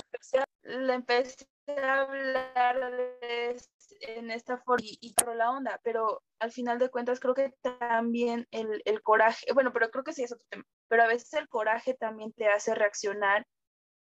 [0.64, 3.58] le empecé a hablar de
[4.02, 8.48] en esta forma y, y la onda, pero al final de cuentas creo que también
[8.52, 11.50] el, el, coraje, bueno, pero creo que sí es otro tema, pero a veces el
[11.50, 13.46] coraje también te hace reaccionar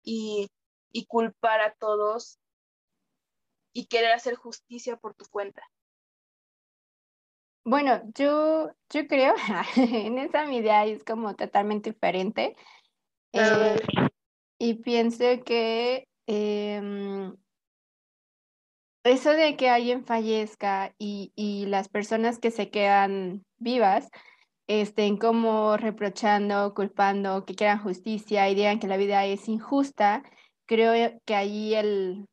[0.04, 0.48] y,
[0.92, 2.40] y culpar a todos
[3.74, 5.62] y querer hacer justicia por tu cuenta.
[7.64, 9.36] Bueno, yo, yo creo,
[9.76, 12.56] en esa mi idea es como totalmente diferente.
[13.34, 13.76] Eh,
[14.58, 17.32] y pienso que eh,
[19.08, 24.10] eso de que alguien fallezca y, las personas que se quedan vivas
[24.68, 30.24] estén como reprochando, culpando, que quieran justicia y digan que la vida es injusta,
[30.68, 32.26] creo que ahí el,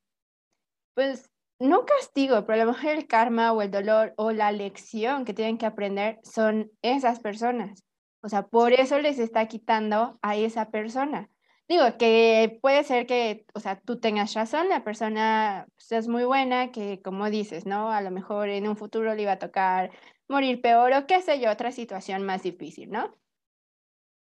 [0.94, 5.24] pues, no castigo, pero a lo mejor el karma o el dolor o la lección
[5.24, 7.84] que tienen que aprender son esas personas.
[8.22, 11.30] O sea, por eso les está quitando a esa persona.
[11.68, 16.24] Digo, que puede ser que, o sea, tú tengas razón, la persona pues, es muy
[16.24, 17.90] buena, que como dices, ¿no?
[17.90, 19.90] A lo mejor en un futuro le iba a tocar
[20.28, 23.14] morir peor o qué sé yo, otra situación más difícil, ¿no?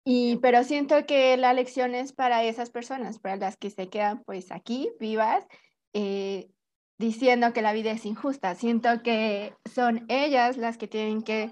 [0.05, 4.21] Y, pero siento que la lección es para esas personas, para las que se quedan
[4.23, 5.45] pues aquí vivas,
[5.93, 6.49] eh,
[6.97, 8.55] diciendo que la vida es injusta.
[8.55, 11.51] Siento que son ellas las que tienen que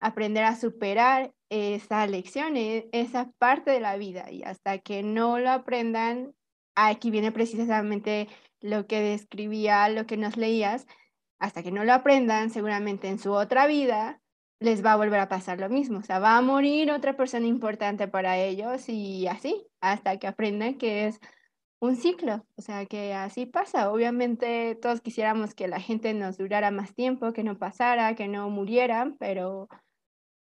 [0.00, 4.30] aprender a superar esa lección, e, esa parte de la vida.
[4.30, 6.34] Y hasta que no lo aprendan,
[6.74, 8.28] aquí viene precisamente
[8.60, 10.86] lo que describía, lo que nos leías,
[11.38, 14.20] hasta que no lo aprendan, seguramente en su otra vida
[14.60, 15.98] les va a volver a pasar lo mismo.
[15.98, 20.76] O sea, va a morir otra persona importante para ellos y así, hasta que aprendan
[20.78, 21.20] que es
[21.80, 22.46] un ciclo.
[22.56, 23.90] O sea, que así pasa.
[23.90, 28.50] Obviamente todos quisiéramos que la gente nos durara más tiempo, que no pasara, que no
[28.50, 29.68] murieran, pero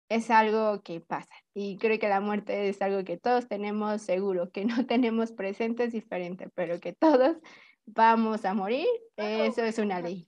[0.10, 1.34] es algo que pasa.
[1.54, 5.84] Y creo que la muerte es algo que todos tenemos seguro, que no tenemos presente
[5.84, 7.38] es diferente, pero que todos
[7.86, 10.28] vamos a morir, eso es una ley.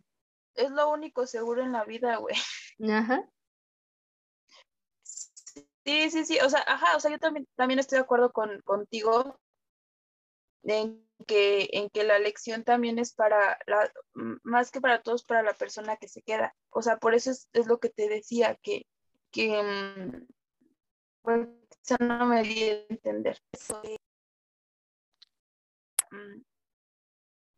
[0.54, 2.36] Es lo único seguro en la vida, güey.
[2.90, 3.28] Ajá.
[5.86, 8.62] Sí, sí, sí, o sea, ajá, o sea, yo también, también estoy de acuerdo con,
[8.62, 9.40] contigo
[10.64, 13.92] en que, en que la lección también es para, la,
[14.44, 16.56] más que para todos, para la persona que se queda.
[16.70, 18.86] O sea, por eso es, lo que te decía, que,
[19.32, 20.28] que mm,
[21.22, 21.48] pues,
[22.00, 23.42] no me di a entender.
[26.12, 26.42] Mm,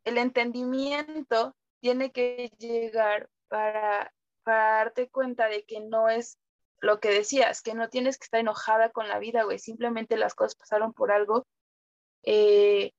[0.03, 4.13] el entendimiento tiene que llegar para,
[4.43, 6.37] para darte cuenta de que no es
[6.81, 10.33] lo que decías, que no tienes que estar enojada con la vida, güey, simplemente las
[10.33, 11.45] cosas pasaron por algo.
[12.23, 12.91] Eh,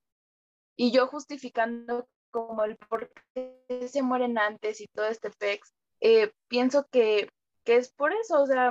[0.76, 6.32] y yo justificando como el por qué se mueren antes y todo este pex, eh,
[6.48, 7.28] pienso que,
[7.64, 8.70] que, es por eso, o sea,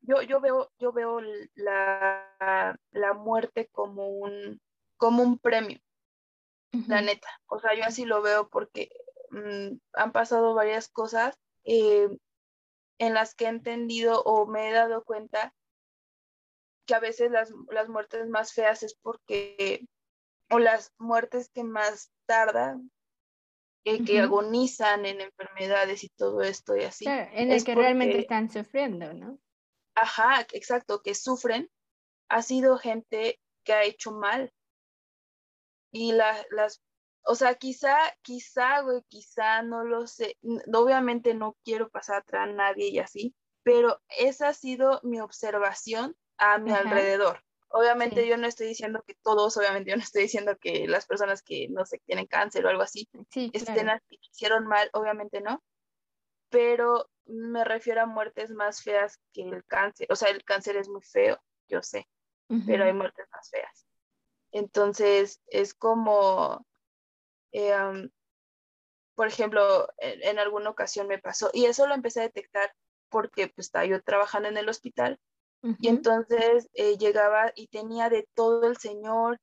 [0.00, 1.20] yo, yo veo, yo veo
[1.54, 4.60] la, la muerte como un,
[4.96, 5.80] como un premio,
[6.86, 7.28] la neta.
[7.46, 8.90] O sea, yo así lo veo porque
[9.30, 12.08] mm, han pasado varias cosas eh,
[13.02, 15.52] en las que he entendido o me he dado cuenta
[16.86, 19.84] que a veces las, las muertes más feas es porque,
[20.48, 22.92] o las muertes que más tardan,
[23.84, 27.04] eh, que agonizan en enfermedades y todo esto y así.
[27.08, 29.40] en el que realmente están sufriendo, ¿no?
[29.96, 31.68] Ajá, exacto, que sufren,
[32.28, 34.52] ha sido gente que ha hecho mal.
[35.92, 36.80] Y las
[37.24, 40.36] o sea, quizá, quizá, güey, quizá, no lo sé.
[40.72, 46.16] Obviamente no quiero pasar atrás a nadie y así, pero esa ha sido mi observación
[46.38, 47.42] a mi alrededor.
[47.68, 51.42] Obviamente yo no estoy diciendo que todos, obviamente yo no estoy diciendo que las personas
[51.42, 53.08] que, no sé, tienen cáncer o algo así,
[53.52, 55.62] estén hicieron mal, obviamente no,
[56.50, 60.06] pero me refiero a muertes más feas que el cáncer.
[60.10, 62.06] O sea, el cáncer es muy feo, yo sé,
[62.66, 63.86] pero hay muertes más feas.
[64.50, 66.66] Entonces, es como,
[67.52, 68.10] Em,
[69.14, 72.74] por ejemplo, en, alguna ocasión me pasó, y eso lo empecé a detectar
[73.10, 75.18] porque pues estaba yo trabajando en el hospital,
[75.78, 79.38] y entonces eh, llegaba y tenía de todo el señor,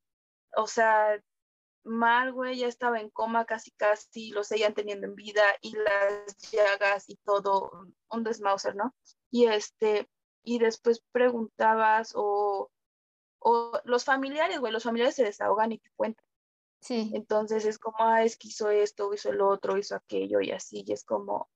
[0.54, 1.18] o sea,
[1.82, 6.36] mal, güey, ya estaba en coma casi casi, lo seguían teniendo en vida, y las
[6.50, 8.94] llagas y todo, un desmauser, ¿no?
[9.30, 10.10] Y este,
[10.42, 12.70] y después preguntabas o,
[13.38, 16.24] o los familiares, güey, los familiares se desahogan y te cuentan.
[16.80, 17.10] Sí.
[17.14, 20.82] Entonces es como, ah, es que hizo esto, hizo el otro, hizo aquello y así,
[20.86, 21.50] y es como,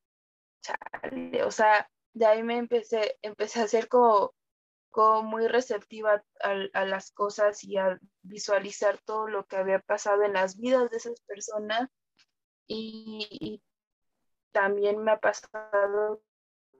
[0.60, 4.34] chale, o sea, de ahí me empecé, empecé a ser como,
[4.90, 10.34] como muy receptiva a, las cosas y a visualizar todo lo que había pasado en
[10.34, 11.90] las vidas de esas personas
[12.66, 13.60] y,
[14.52, 16.22] también me ha pasado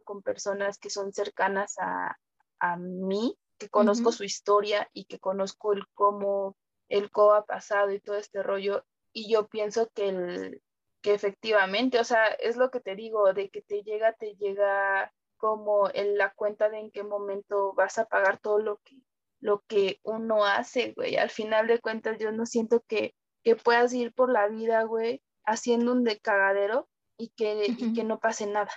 [0.05, 2.17] con personas que son cercanas a,
[2.61, 6.57] a mí, que conozco su historia y que conozco el cómo
[6.95, 8.85] el ha pasado y todo este rollo.
[9.13, 10.63] Y yo pienso que, el,
[11.03, 15.13] que efectivamente, o sea, es lo que te digo, de que te llega, te llega
[15.37, 18.97] como en la cuenta de en qué momento vas a pagar todo lo que,
[19.41, 21.17] lo que uno hace, güey.
[21.17, 25.21] Al final de cuentas, yo no siento que, que puedas ir por la vida, güey,
[25.45, 26.89] haciendo un decagadero
[27.19, 28.71] y que, y que no pase nada.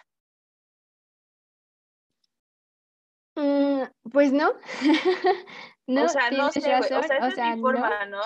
[3.35, 4.53] Mm, pues no.
[5.87, 8.21] no, o sea, no sé, o sea, esa es mi forma, ¿no?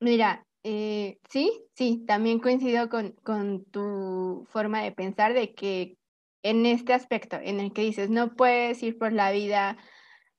[0.00, 5.98] Mira, eh, sí, sí, también coincido con, con tu forma de pensar de que
[6.42, 9.76] en este aspecto, en el que dices, no puedes ir por la vida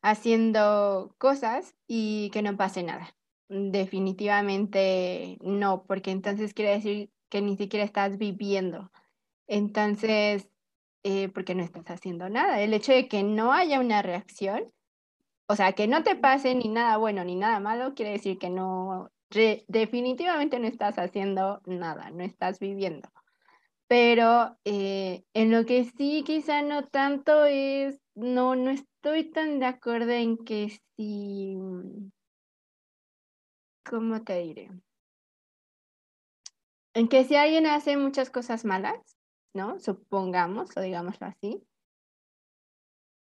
[0.02, 3.16] haciendo cosas y que no pase nada.
[3.50, 8.92] Definitivamente no, porque entonces quiere decir que ni siquiera estás viviendo.
[9.48, 10.48] Entonces,
[11.04, 12.62] eh, porque no estás haciendo nada.
[12.62, 14.72] El hecho de que no haya una reacción,
[15.48, 18.50] o sea, que no te pase ni nada bueno ni nada malo, quiere decir que
[18.50, 19.12] no,
[19.68, 23.10] definitivamente no estás haciendo nada, no estás viviendo.
[23.88, 29.66] Pero eh, en lo que sí quizá no tanto es, no, no estoy tan de
[29.66, 31.58] acuerdo en que si,
[33.84, 34.70] ¿cómo te diré?
[36.94, 39.00] en que si alguien hace muchas cosas malas,
[39.54, 39.80] ¿no?
[39.80, 41.64] Supongamos, o digámoslo así,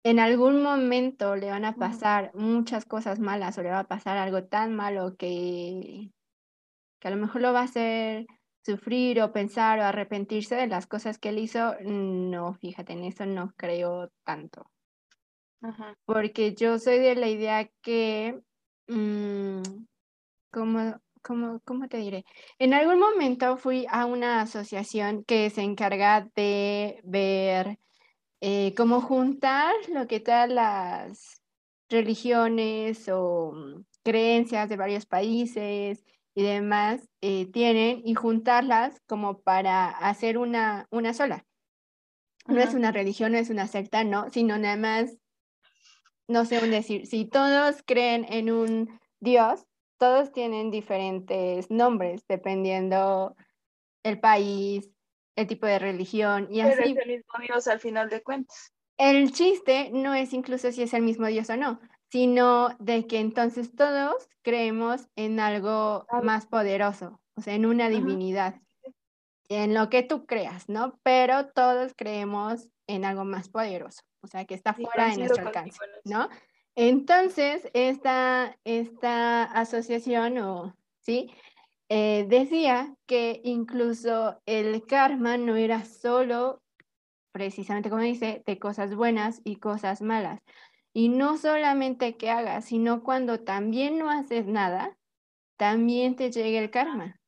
[0.10, 4.18] en algún momento le van a pasar muchas cosas malas o le va a pasar
[4.18, 6.12] algo tan malo que,
[7.00, 8.26] que a lo mejor lo va a hacer
[8.64, 13.26] sufrir o pensar o arrepentirse de las cosas que él hizo, no, fíjate, en eso
[13.26, 14.72] no creo tanto.
[16.06, 18.40] Porque yo soy de la idea que,
[18.88, 19.62] mm,
[20.52, 22.24] ¿cómo, cómo, te diré?
[22.60, 27.78] En algún momento fui a una asociación que se encarga de ver
[28.42, 31.42] eh, cómo juntar lo que todas las
[31.90, 36.04] religiones o mm, creencias de varios países
[36.36, 41.46] y demás eh, tienen y juntarlas como para hacer una, una sola.
[42.46, 45.18] No es una religión, no es una secta, no, sino nada más,
[46.30, 49.66] no sé un decir, si todos creen en un Dios,
[49.98, 53.36] todos tienen diferentes nombres dependiendo
[54.04, 54.90] el país,
[55.38, 56.92] el tipo de religión y Pero así.
[56.92, 58.74] es el mismo Dios al final de cuentas.
[58.98, 61.80] El chiste no es incluso si es el mismo Dios o no,
[62.10, 68.60] sino de que entonces todos creemos en algo más poderoso, o sea, en una divinidad,
[69.50, 71.00] en lo que tú creas, ¿no?
[71.04, 75.78] Pero todos creemos en algo más poderoso, o sea, que está fuera de nuestro alcance,
[76.04, 76.30] ¿no?
[76.76, 81.32] Entonces, esta, esta asociación, o, ¿sí?
[81.90, 86.62] Eh, decía que incluso el karma no era solo,
[87.32, 90.42] precisamente como dice, de cosas buenas y cosas malas.
[90.94, 94.98] Y no solamente que hagas, sino cuando también no haces nada,
[95.58, 97.20] también te llega el karma.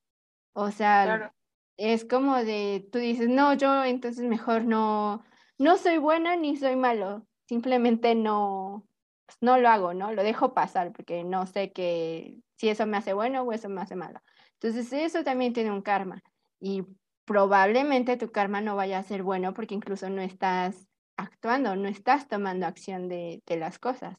[0.53, 1.31] O sea,
[1.77, 5.23] es como de, tú dices, no, yo entonces mejor no,
[5.57, 8.85] no soy buena ni soy malo, simplemente no,
[9.25, 10.11] pues, no lo hago, ¿no?
[10.13, 13.81] Lo dejo pasar porque no sé que si eso me hace bueno o eso me
[13.81, 14.19] hace malo.
[14.61, 16.21] Entonces eso también tiene un karma
[16.59, 16.83] y
[17.25, 22.27] probablemente tu karma no vaya a ser bueno porque incluso no estás actuando, no estás
[22.27, 24.17] tomando acción de, de las cosas.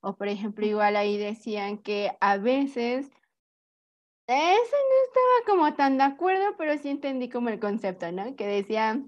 [0.00, 3.06] O por ejemplo, igual ahí decían que a veces,
[4.26, 8.36] eso no estaba como tan de acuerdo, pero sí entendí como el concepto, ¿no?
[8.36, 9.02] Que decía,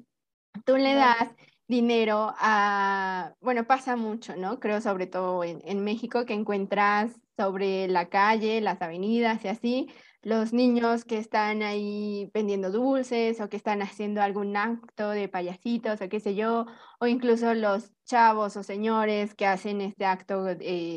[0.64, 1.34] tú le das
[1.68, 4.58] dinero a, bueno, pasa mucho, ¿no?
[4.58, 9.88] Creo sobre todo en, en, México que encuentras sobre la calle, las avenidas y así,
[10.22, 16.00] los niños que están ahí vendiendo dulces o que están haciendo algún acto de payasitos
[16.00, 16.66] o qué sé yo,
[16.98, 20.54] o incluso los chavos o señores que hacen este acto de,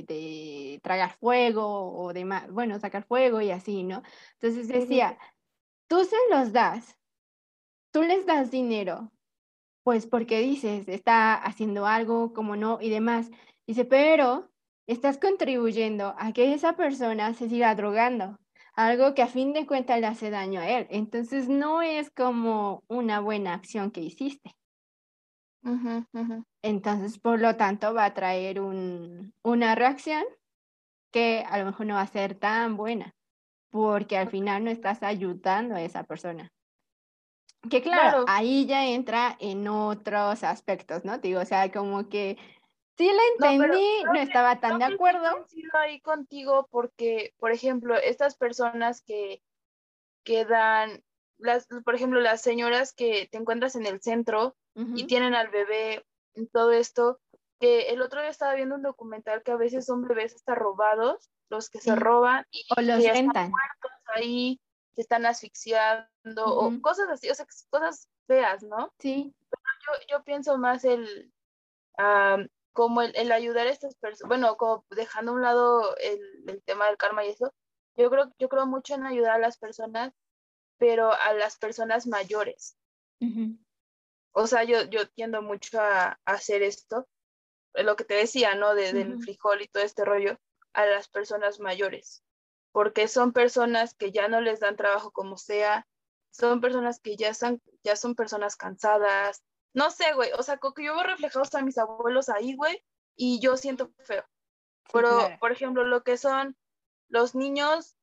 [0.08, 4.04] de tragar fuego o de, bueno, sacar fuego y así, ¿no?
[4.42, 5.18] Entonces decía,
[5.88, 6.98] tú se los das,
[7.92, 9.14] tú les das dinero,
[9.84, 13.30] pues porque dices, está haciendo algo, como no, y demás.
[13.68, 14.52] Dice, pero
[14.88, 18.38] estás contribuyendo a que esa persona se siga drogando,
[18.74, 20.88] algo que a fin de cuentas le hace daño a él.
[20.90, 24.56] Entonces no es como una buena acción que hiciste.
[26.62, 30.24] Entonces, por lo tanto, va a traer un, una reacción
[31.12, 33.14] que a lo mejor no va a ser tan buena,
[33.70, 36.52] porque al final no estás ayudando a esa persona.
[37.70, 41.20] Que claro, ahí ya entra en otros aspectos, ¿no?
[41.20, 42.38] digo, o sea, como que
[42.98, 45.32] sí la entendí, no, estaba tan de acuerdo.
[45.32, 49.42] Coincido ahí contigo porque, por ejemplo, estas personas que,
[50.24, 51.04] que dan,
[51.38, 56.04] las, por ejemplo, las señoras que te encuentras en el centro y tienen al bebé,
[56.52, 57.20] todo esto,
[57.60, 61.30] que el otro día estaba viendo un documental que a veces son bebés hasta robados,
[61.50, 63.52] los que se roban y o los rentan.
[63.52, 64.60] muertos ahí
[64.96, 66.08] se están asfixiando
[66.46, 68.92] o cosas así, o sea, cosas feas, ¿no?
[69.00, 69.34] Sí.
[69.50, 71.32] Pero yo, yo pienso más el,
[72.74, 76.88] como el, ayudar a estas personas, bueno, como dejando a un lado el, el, tema
[76.88, 77.54] del karma y eso,
[77.96, 80.14] yo creo, yo creo mucho en ayudar a las personas,
[80.78, 82.76] pero a las personas mayores.
[84.34, 87.08] O sea, yo, yo tiendo mucho a, hacer esto,
[87.74, 88.76] lo que te decía, ¿no?
[88.76, 90.38] De, Del frijol y todo este rollo,
[90.74, 92.24] a las personas mayores
[92.74, 95.88] porque son personas que ya no les dan trabajo como sea,
[96.32, 99.44] son personas que ya son, ya son personas cansadas,
[99.74, 102.84] no sé, güey, o sea, como que yo veo reflejados a mis abuelos ahí, güey,
[103.16, 104.24] y yo siento feo.
[104.92, 106.56] Pero, por ejemplo, lo que son
[107.10, 107.96] los niños,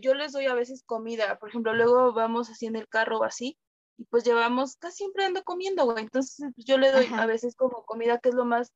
[0.00, 3.24] yo les doy a veces comida, por ejemplo, luego vamos así en el carro o
[3.24, 3.58] así,
[3.96, 7.84] y pues llevamos, casi siempre ando comiendo, güey, entonces yo le doy a veces como
[7.84, 8.72] comida que es lo más,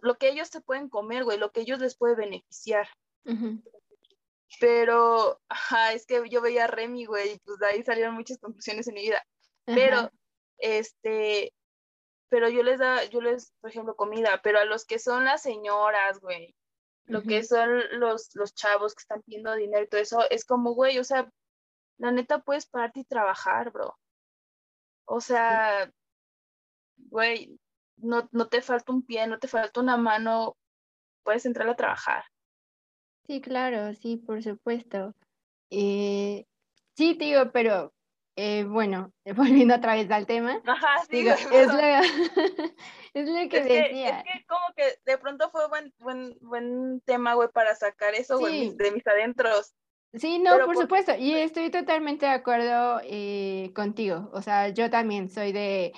[0.00, 2.88] lo que ellos se pueden comer, güey, lo que ellos les puede beneficiar.
[4.60, 8.38] Pero, ajá, es que yo veía a Remy, güey, y pues de ahí salieron muchas
[8.38, 9.26] conclusiones en mi vida.
[9.64, 10.10] Pero,
[10.58, 11.52] este,
[12.28, 15.42] pero yo les da, yo les, por ejemplo, comida, pero a los que son las
[15.42, 16.54] señoras, güey,
[17.04, 20.74] lo que son los, los chavos que están pidiendo dinero y todo eso, es como,
[20.74, 21.30] güey, o sea,
[21.98, 23.96] la neta puedes pararte y trabajar, bro.
[25.04, 25.90] O sea,
[26.96, 27.58] güey,
[27.96, 30.56] no, no te falta un pie, no te falta una mano,
[31.22, 32.24] puedes entrar a trabajar.
[33.26, 35.14] Sí, claro, sí, por supuesto.
[35.70, 36.44] Eh,
[36.96, 37.92] sí, digo, pero
[38.36, 41.80] eh, bueno, volviendo otra vez al tema, Ajá, sí, digo, es, lo,
[43.14, 44.18] es lo que Es que, decía.
[44.20, 48.38] es que como que de pronto fue buen, buen, buen tema, güey, para sacar eso,
[48.38, 48.72] Sí.
[48.76, 49.74] de mis adentros.
[50.14, 54.30] Sí, no, Pero por porque- supuesto, y estoy totalmente de acuerdo eh, contigo.
[54.32, 55.92] O sea, yo también soy de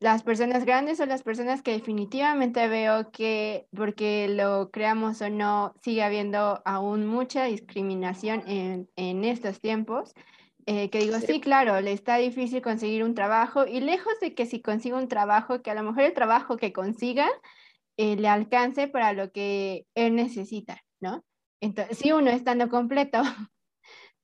[0.00, 5.74] las personas grandes o las personas que definitivamente veo que, porque lo creamos o no,
[5.82, 10.14] sigue habiendo aún mucha discriminación en, en estos tiempos.
[10.66, 11.26] Eh, que digo, Sí.
[11.26, 15.08] sí, claro, le está difícil conseguir un trabajo y lejos de que si consiga un
[15.08, 17.28] trabajo, que a lo mejor el trabajo que consiga
[17.96, 21.24] eh, le alcance para lo que él necesita, ¿no?
[21.60, 23.20] Entonces, si uno estando completo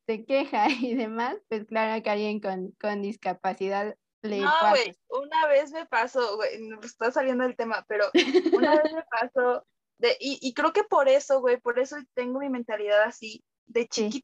[0.09, 5.47] se queja y demás, pues claro que alguien con, con discapacidad le No, güey, una
[5.47, 8.07] vez me pasó, güey, pues, está saliendo el tema, pero
[8.53, 9.67] una vez me pasó,
[9.99, 13.89] de, y, y creo que por eso, güey, por eso tengo mi mentalidad así, de
[13.91, 14.23] Sí.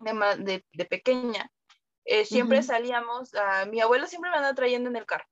[0.00, 0.12] De,
[0.44, 1.50] de, de pequeña.
[2.04, 5.26] eh, siempre salíamos, a, mi abuelo siempre me andaba trayendo en el carro.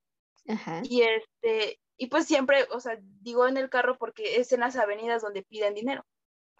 [0.46, 0.80] Ajá.
[0.84, 4.76] Y este, y pues siempre, o sea, digo en el carro porque es en las
[4.76, 6.04] avenidas donde piden dinero.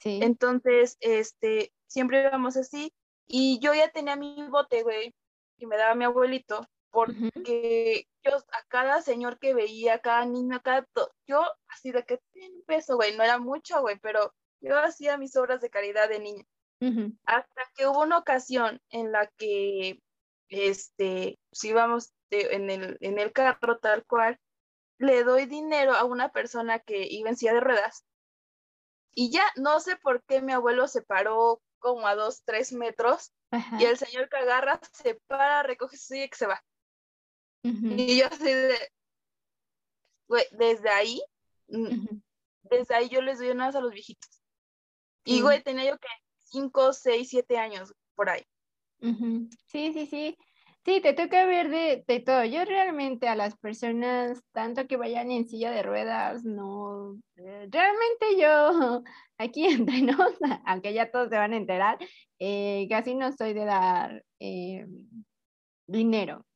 [0.01, 0.21] Sí.
[0.23, 2.93] Entonces, este, siempre íbamos así.
[3.27, 5.15] Y yo ya tenía mi bote, güey,
[5.59, 10.57] y me daba mi abuelito, porque yo a cada señor que veía, a cada niño,
[10.57, 10.87] a cada,
[11.27, 15.37] yo así de que "Ten peso, güey, no era mucho, güey, pero yo hacía mis
[15.37, 16.45] obras de caridad de niña.
[17.25, 20.01] Hasta que hubo una ocasión en la que,
[20.49, 24.39] este, si íbamos de- en el, en el carro tal cual,
[24.99, 28.05] le doy dinero a una persona que iba en silla de ruedas.
[29.13, 33.33] Y ya no sé por qué mi abuelo se paró como a dos, tres metros
[33.51, 33.81] Ajá.
[33.81, 36.63] y el señor que agarra se para, recoge su silla y que se va.
[37.63, 38.79] Y yo así de,
[40.53, 41.23] desde ahí,
[41.67, 44.43] desde ahí yo les doy unas a los viejitos.
[45.25, 46.09] Y güey, tenía yo que
[46.51, 48.43] cinco, seis, siete años por ahí.
[49.67, 50.37] Sí, sí, sí.
[50.85, 52.45] Sí, te toca ver de, de todo.
[52.45, 58.39] Yo realmente a las personas, tanto que vayan en silla de ruedas, no, eh, realmente
[58.39, 59.03] yo,
[59.39, 60.35] aquí entre nos,
[60.65, 61.99] aunque ya todos se van a enterar,
[62.39, 64.87] eh, casi no soy de dar eh,
[65.87, 66.47] dinero.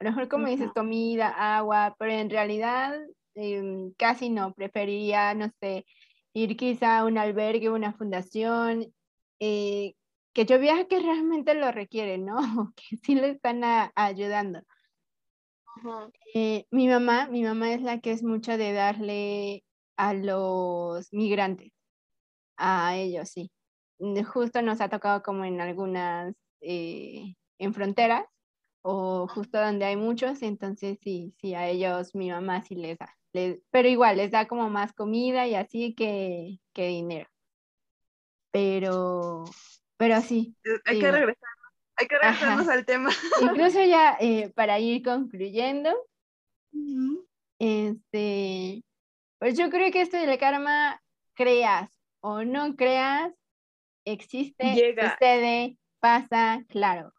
[0.00, 2.98] A lo mejor como dices, comida, agua, pero en realidad
[3.34, 4.52] em, casi no.
[4.52, 5.86] Preferiría, no sé,
[6.34, 8.92] ir quizá a un albergue, una fundación,
[9.40, 9.94] eh,
[10.34, 12.36] que yo vea que realmente lo requieren, ¿no?
[12.76, 14.60] Que sí le están a- ayudando.
[16.34, 19.64] Eh, mi mamá, mi mamá es la que es mucho de darle
[19.96, 21.72] a los migrantes,
[22.56, 23.52] a ellos, sí.
[24.32, 28.26] Justo nos ha tocado como en algunas, eh, en fronteras,
[28.82, 33.16] o justo donde hay muchos, entonces sí, sí, a ellos mi mamá sí les da,
[33.34, 37.28] les- pero igual les da como más comida y así que, que dinero.
[38.56, 39.44] Pero,
[39.98, 41.06] pero sí, Eh, Hay Digo.
[41.06, 41.48] que regresar,
[41.96, 43.10] hay que regresarnos al tema.
[43.42, 45.90] incluso ya eh, para ir concluyendo,
[47.58, 48.82] este,
[49.38, 51.02] pues yo creo que esto del karma,
[51.34, 51.90] creas
[52.20, 53.32] o no creas,
[54.06, 55.12] existe, Llega.
[55.12, 57.12] sucede, pasa, claro.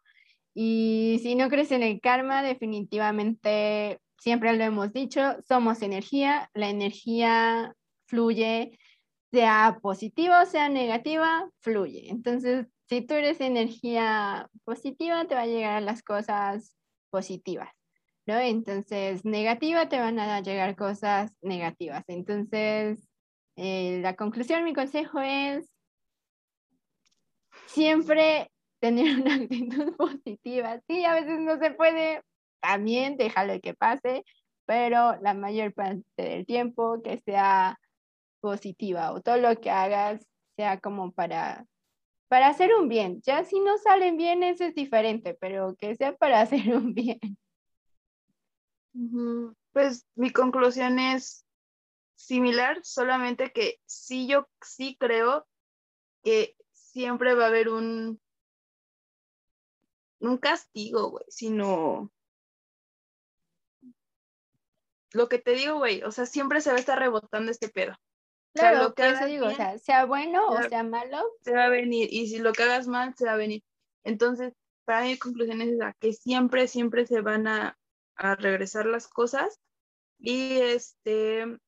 [0.54, 6.68] Y si no crees en el karma, definitivamente, siempre lo hemos dicho, somos energía, la
[6.68, 7.74] energía
[8.06, 8.76] fluye,
[9.30, 12.10] sea positiva o sea negativa, fluye.
[12.10, 16.74] Entonces, si tú eres energía positiva, te va a llegar a las cosas
[17.10, 17.70] positivas,
[18.26, 18.38] ¿no?
[18.38, 22.04] Entonces, negativa, te van a llegar cosas negativas.
[22.08, 23.08] Entonces,
[23.56, 25.70] eh, la conclusión, mi consejo es
[27.66, 28.50] siempre
[28.80, 30.80] tener una actitud positiva.
[30.88, 32.22] Sí, a veces no se puede,
[32.60, 34.24] también déjalo que pase,
[34.66, 37.78] pero la mayor parte del tiempo que sea
[38.40, 40.26] positiva o todo lo que hagas
[40.56, 41.66] sea como para
[42.28, 43.22] para hacer un bien.
[43.22, 47.18] Ya si no salen bien, eso es diferente, pero que sea para hacer un bien.
[49.72, 51.44] Pues mi conclusión es
[52.16, 55.46] similar, solamente que sí yo sí creo
[56.22, 58.20] que siempre va a haber un
[60.20, 62.10] un castigo, güey, sino
[65.12, 67.94] lo que te digo, güey, o sea, siempre se va a estar rebotando este pedo.
[68.54, 70.82] O sea, Claro, lo que por eso digo, o bien, sea, sea bueno o sea-
[70.82, 73.62] malo, se va a venir y si lo que hagas mal se va a venir.
[74.04, 77.78] Entonces, para mi conclusión es esa, que siempre, siempre se van a,
[78.16, 79.60] a regresar las cosas
[80.18, 81.58] y este,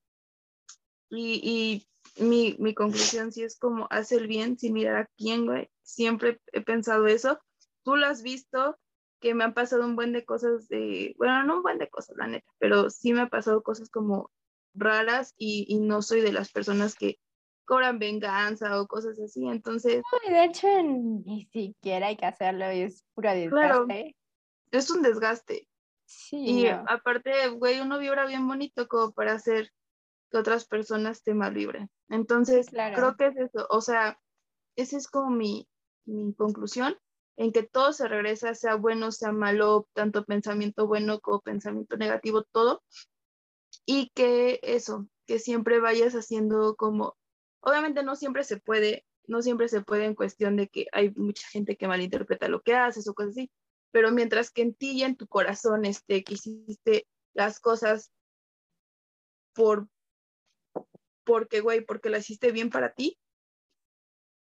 [1.11, 1.87] y,
[2.19, 5.69] y mi, mi conclusión sí es como, haz el bien sin mirar a quién, güey.
[5.83, 7.39] Siempre he pensado eso
[7.83, 8.79] tú lo has visto,
[9.21, 12.17] que me han pasado un buen de cosas de, bueno, no un buen de cosas,
[12.17, 14.31] la neta, pero sí me ha pasado cosas como
[14.75, 17.19] raras y, y no soy de las personas que
[17.65, 20.03] cobran venganza o cosas así, entonces...
[20.29, 24.17] de hecho, ni siquiera hay que hacerlo, es pura desgaste.
[24.73, 25.69] es un desgaste.
[26.05, 29.71] Sí, y aparte, güey, uno vibra bien bonito como para hacer
[30.33, 31.89] que otras personas te malvibren.
[32.09, 34.19] Entonces, creo que es eso, o sea,
[34.75, 35.69] esa es como mi,
[36.07, 36.97] mi conclusión,
[37.37, 42.43] en que todo se regresa, sea bueno, sea malo, tanto pensamiento bueno como pensamiento negativo,
[42.43, 42.83] todo.
[43.87, 47.17] Y que eso, que siempre vayas haciendo como,
[47.61, 51.47] obviamente no siempre se puede, no siempre se puede en cuestión de que hay mucha
[51.49, 53.51] gente que malinterpreta lo que haces o cosas así,
[53.93, 58.11] pero mientras que en ti y en tu corazón esté que hiciste las cosas
[59.55, 59.89] por,
[61.25, 63.19] porque, güey, porque las hiciste bien para ti,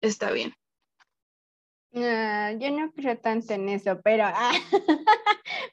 [0.01, 0.55] está bien.
[1.97, 4.53] Ah, yo no creo tanto en eso, pero, ah,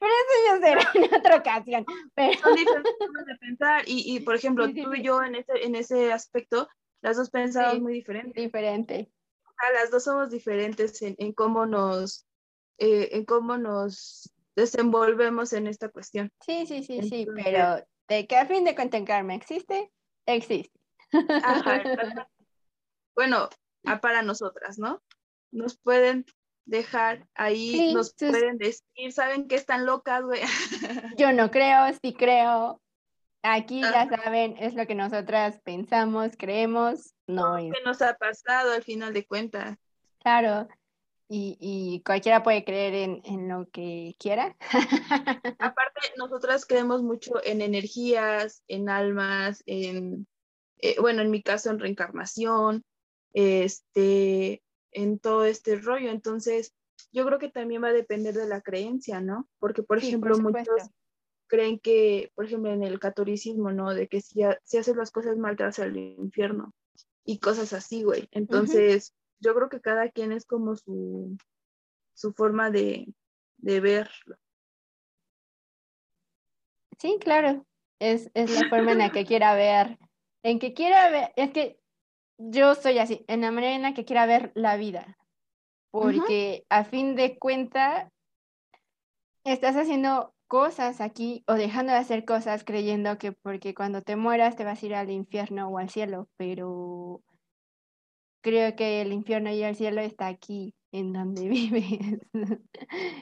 [0.00, 1.84] pero eso ya será en otra ocasión.
[2.14, 2.38] Pero...
[2.38, 5.74] Son diferentes formas de pensar y, y por ejemplo, tú y yo en ese, en
[5.74, 6.68] ese aspecto,
[7.00, 8.40] las dos pensamos muy diferente.
[8.40, 9.10] Diferente.
[9.74, 12.26] las dos somos diferentes en, en cómo nos,
[12.78, 16.30] eh, en cómo nos desenvolvemos en esta cuestión.
[16.46, 19.90] Sí, sí, sí, sí, pero de que a fin de cuentas karma existe,
[20.26, 20.78] existe.
[21.42, 21.82] Ajá,
[23.16, 23.48] bueno,
[24.00, 25.02] para nosotras, ¿no?
[25.52, 26.26] Nos pueden
[26.64, 30.40] dejar ahí, nos pueden decir, ¿saben que están locas, güey?
[31.18, 32.80] Yo no creo, sí creo.
[33.44, 37.72] Aquí ya saben, es lo que nosotras pensamos, creemos, no es.
[37.72, 39.76] ¿Qué nos ha pasado al final de cuentas?
[40.20, 40.68] Claro,
[41.28, 44.56] y, y cualquiera puede creer en, en lo que quiera.
[45.58, 50.28] Aparte, nosotras creemos mucho en energías, en almas, en,
[50.78, 52.84] eh, bueno, en mi caso, en reencarnación,
[53.32, 54.61] este,
[54.92, 56.10] en todo este rollo.
[56.10, 56.74] Entonces,
[57.12, 59.48] yo creo que también va a depender de la creencia, ¿no?
[59.58, 60.90] Porque, por ejemplo, muchos
[61.46, 63.92] creen que, por ejemplo, en el catolicismo, ¿no?
[63.92, 66.72] De que si, si haces las cosas mal te vas al infierno
[67.24, 68.28] y cosas así, güey.
[68.30, 71.36] Entonces, yo creo que cada quien es como su,
[72.14, 73.12] su forma de,
[73.58, 74.36] de verlo.
[76.98, 77.66] Sí, claro.
[77.98, 79.98] Es, es la forma en la que quiera ver.
[80.42, 81.81] En que quiera ver, es que
[82.50, 85.16] yo soy así, en la manera en la que quiera ver la vida,
[85.90, 88.10] porque a fin de cuenta
[89.44, 94.56] estás haciendo cosas aquí o dejando de hacer cosas creyendo que porque cuando te mueras
[94.56, 97.22] te vas a ir al infierno o al cielo, pero
[98.42, 102.20] creo que el infierno y el cielo está aquí en donde vives.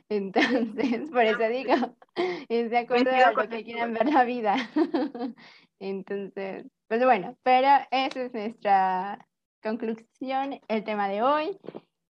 [0.08, 1.74] Entonces, por eso digo,
[2.48, 4.56] es de acuerdo a lo que quieran ver la vida.
[5.78, 9.24] Entonces, pues bueno, pero esa es nuestra
[9.62, 11.56] conclusión, el tema de hoy.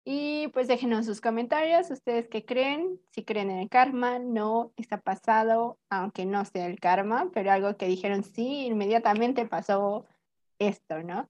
[0.05, 5.01] Y pues déjenos sus comentarios, ustedes qué creen, si creen en el karma, no, está
[5.01, 10.07] pasado, aunque no sea el karma, pero algo que dijeron, sí, inmediatamente pasó
[10.61, 11.29] esto, ¿no?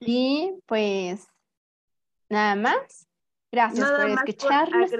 [0.00, 1.28] Y pues
[2.30, 3.06] nada más.
[3.52, 4.90] Gracias por escucharnos.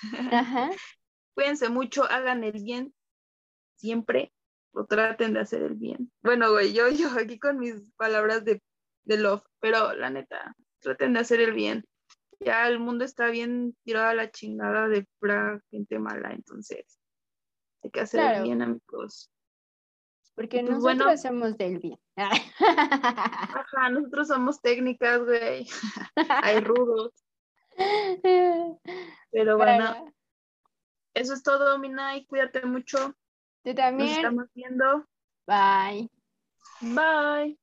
[1.34, 2.94] Cuídense mucho, hagan el bien
[3.76, 4.32] siempre
[4.72, 6.12] o traten de hacer el bien.
[6.22, 8.62] Bueno, güey, yo, yo aquí con mis palabras de,
[9.04, 11.84] de love, pero la neta, traten de hacer el bien.
[12.40, 16.98] Ya el mundo está bien tirado a la chingada de pura gente mala, entonces
[17.82, 19.30] hay que hacer el bien, amigos.
[20.34, 21.98] Porque pues, nosotros bueno, somos del bien.
[22.16, 25.66] Ajá, nosotros somos técnicas, güey.
[26.44, 27.12] Hay rudos.
[29.32, 30.14] Pero bueno,
[31.14, 32.24] eso es todo, Minay.
[32.26, 33.14] Cuídate mucho.
[33.62, 34.08] Tú también.
[34.08, 35.06] Nos estamos viendo.
[35.46, 36.08] Bye.
[36.80, 37.59] Bye.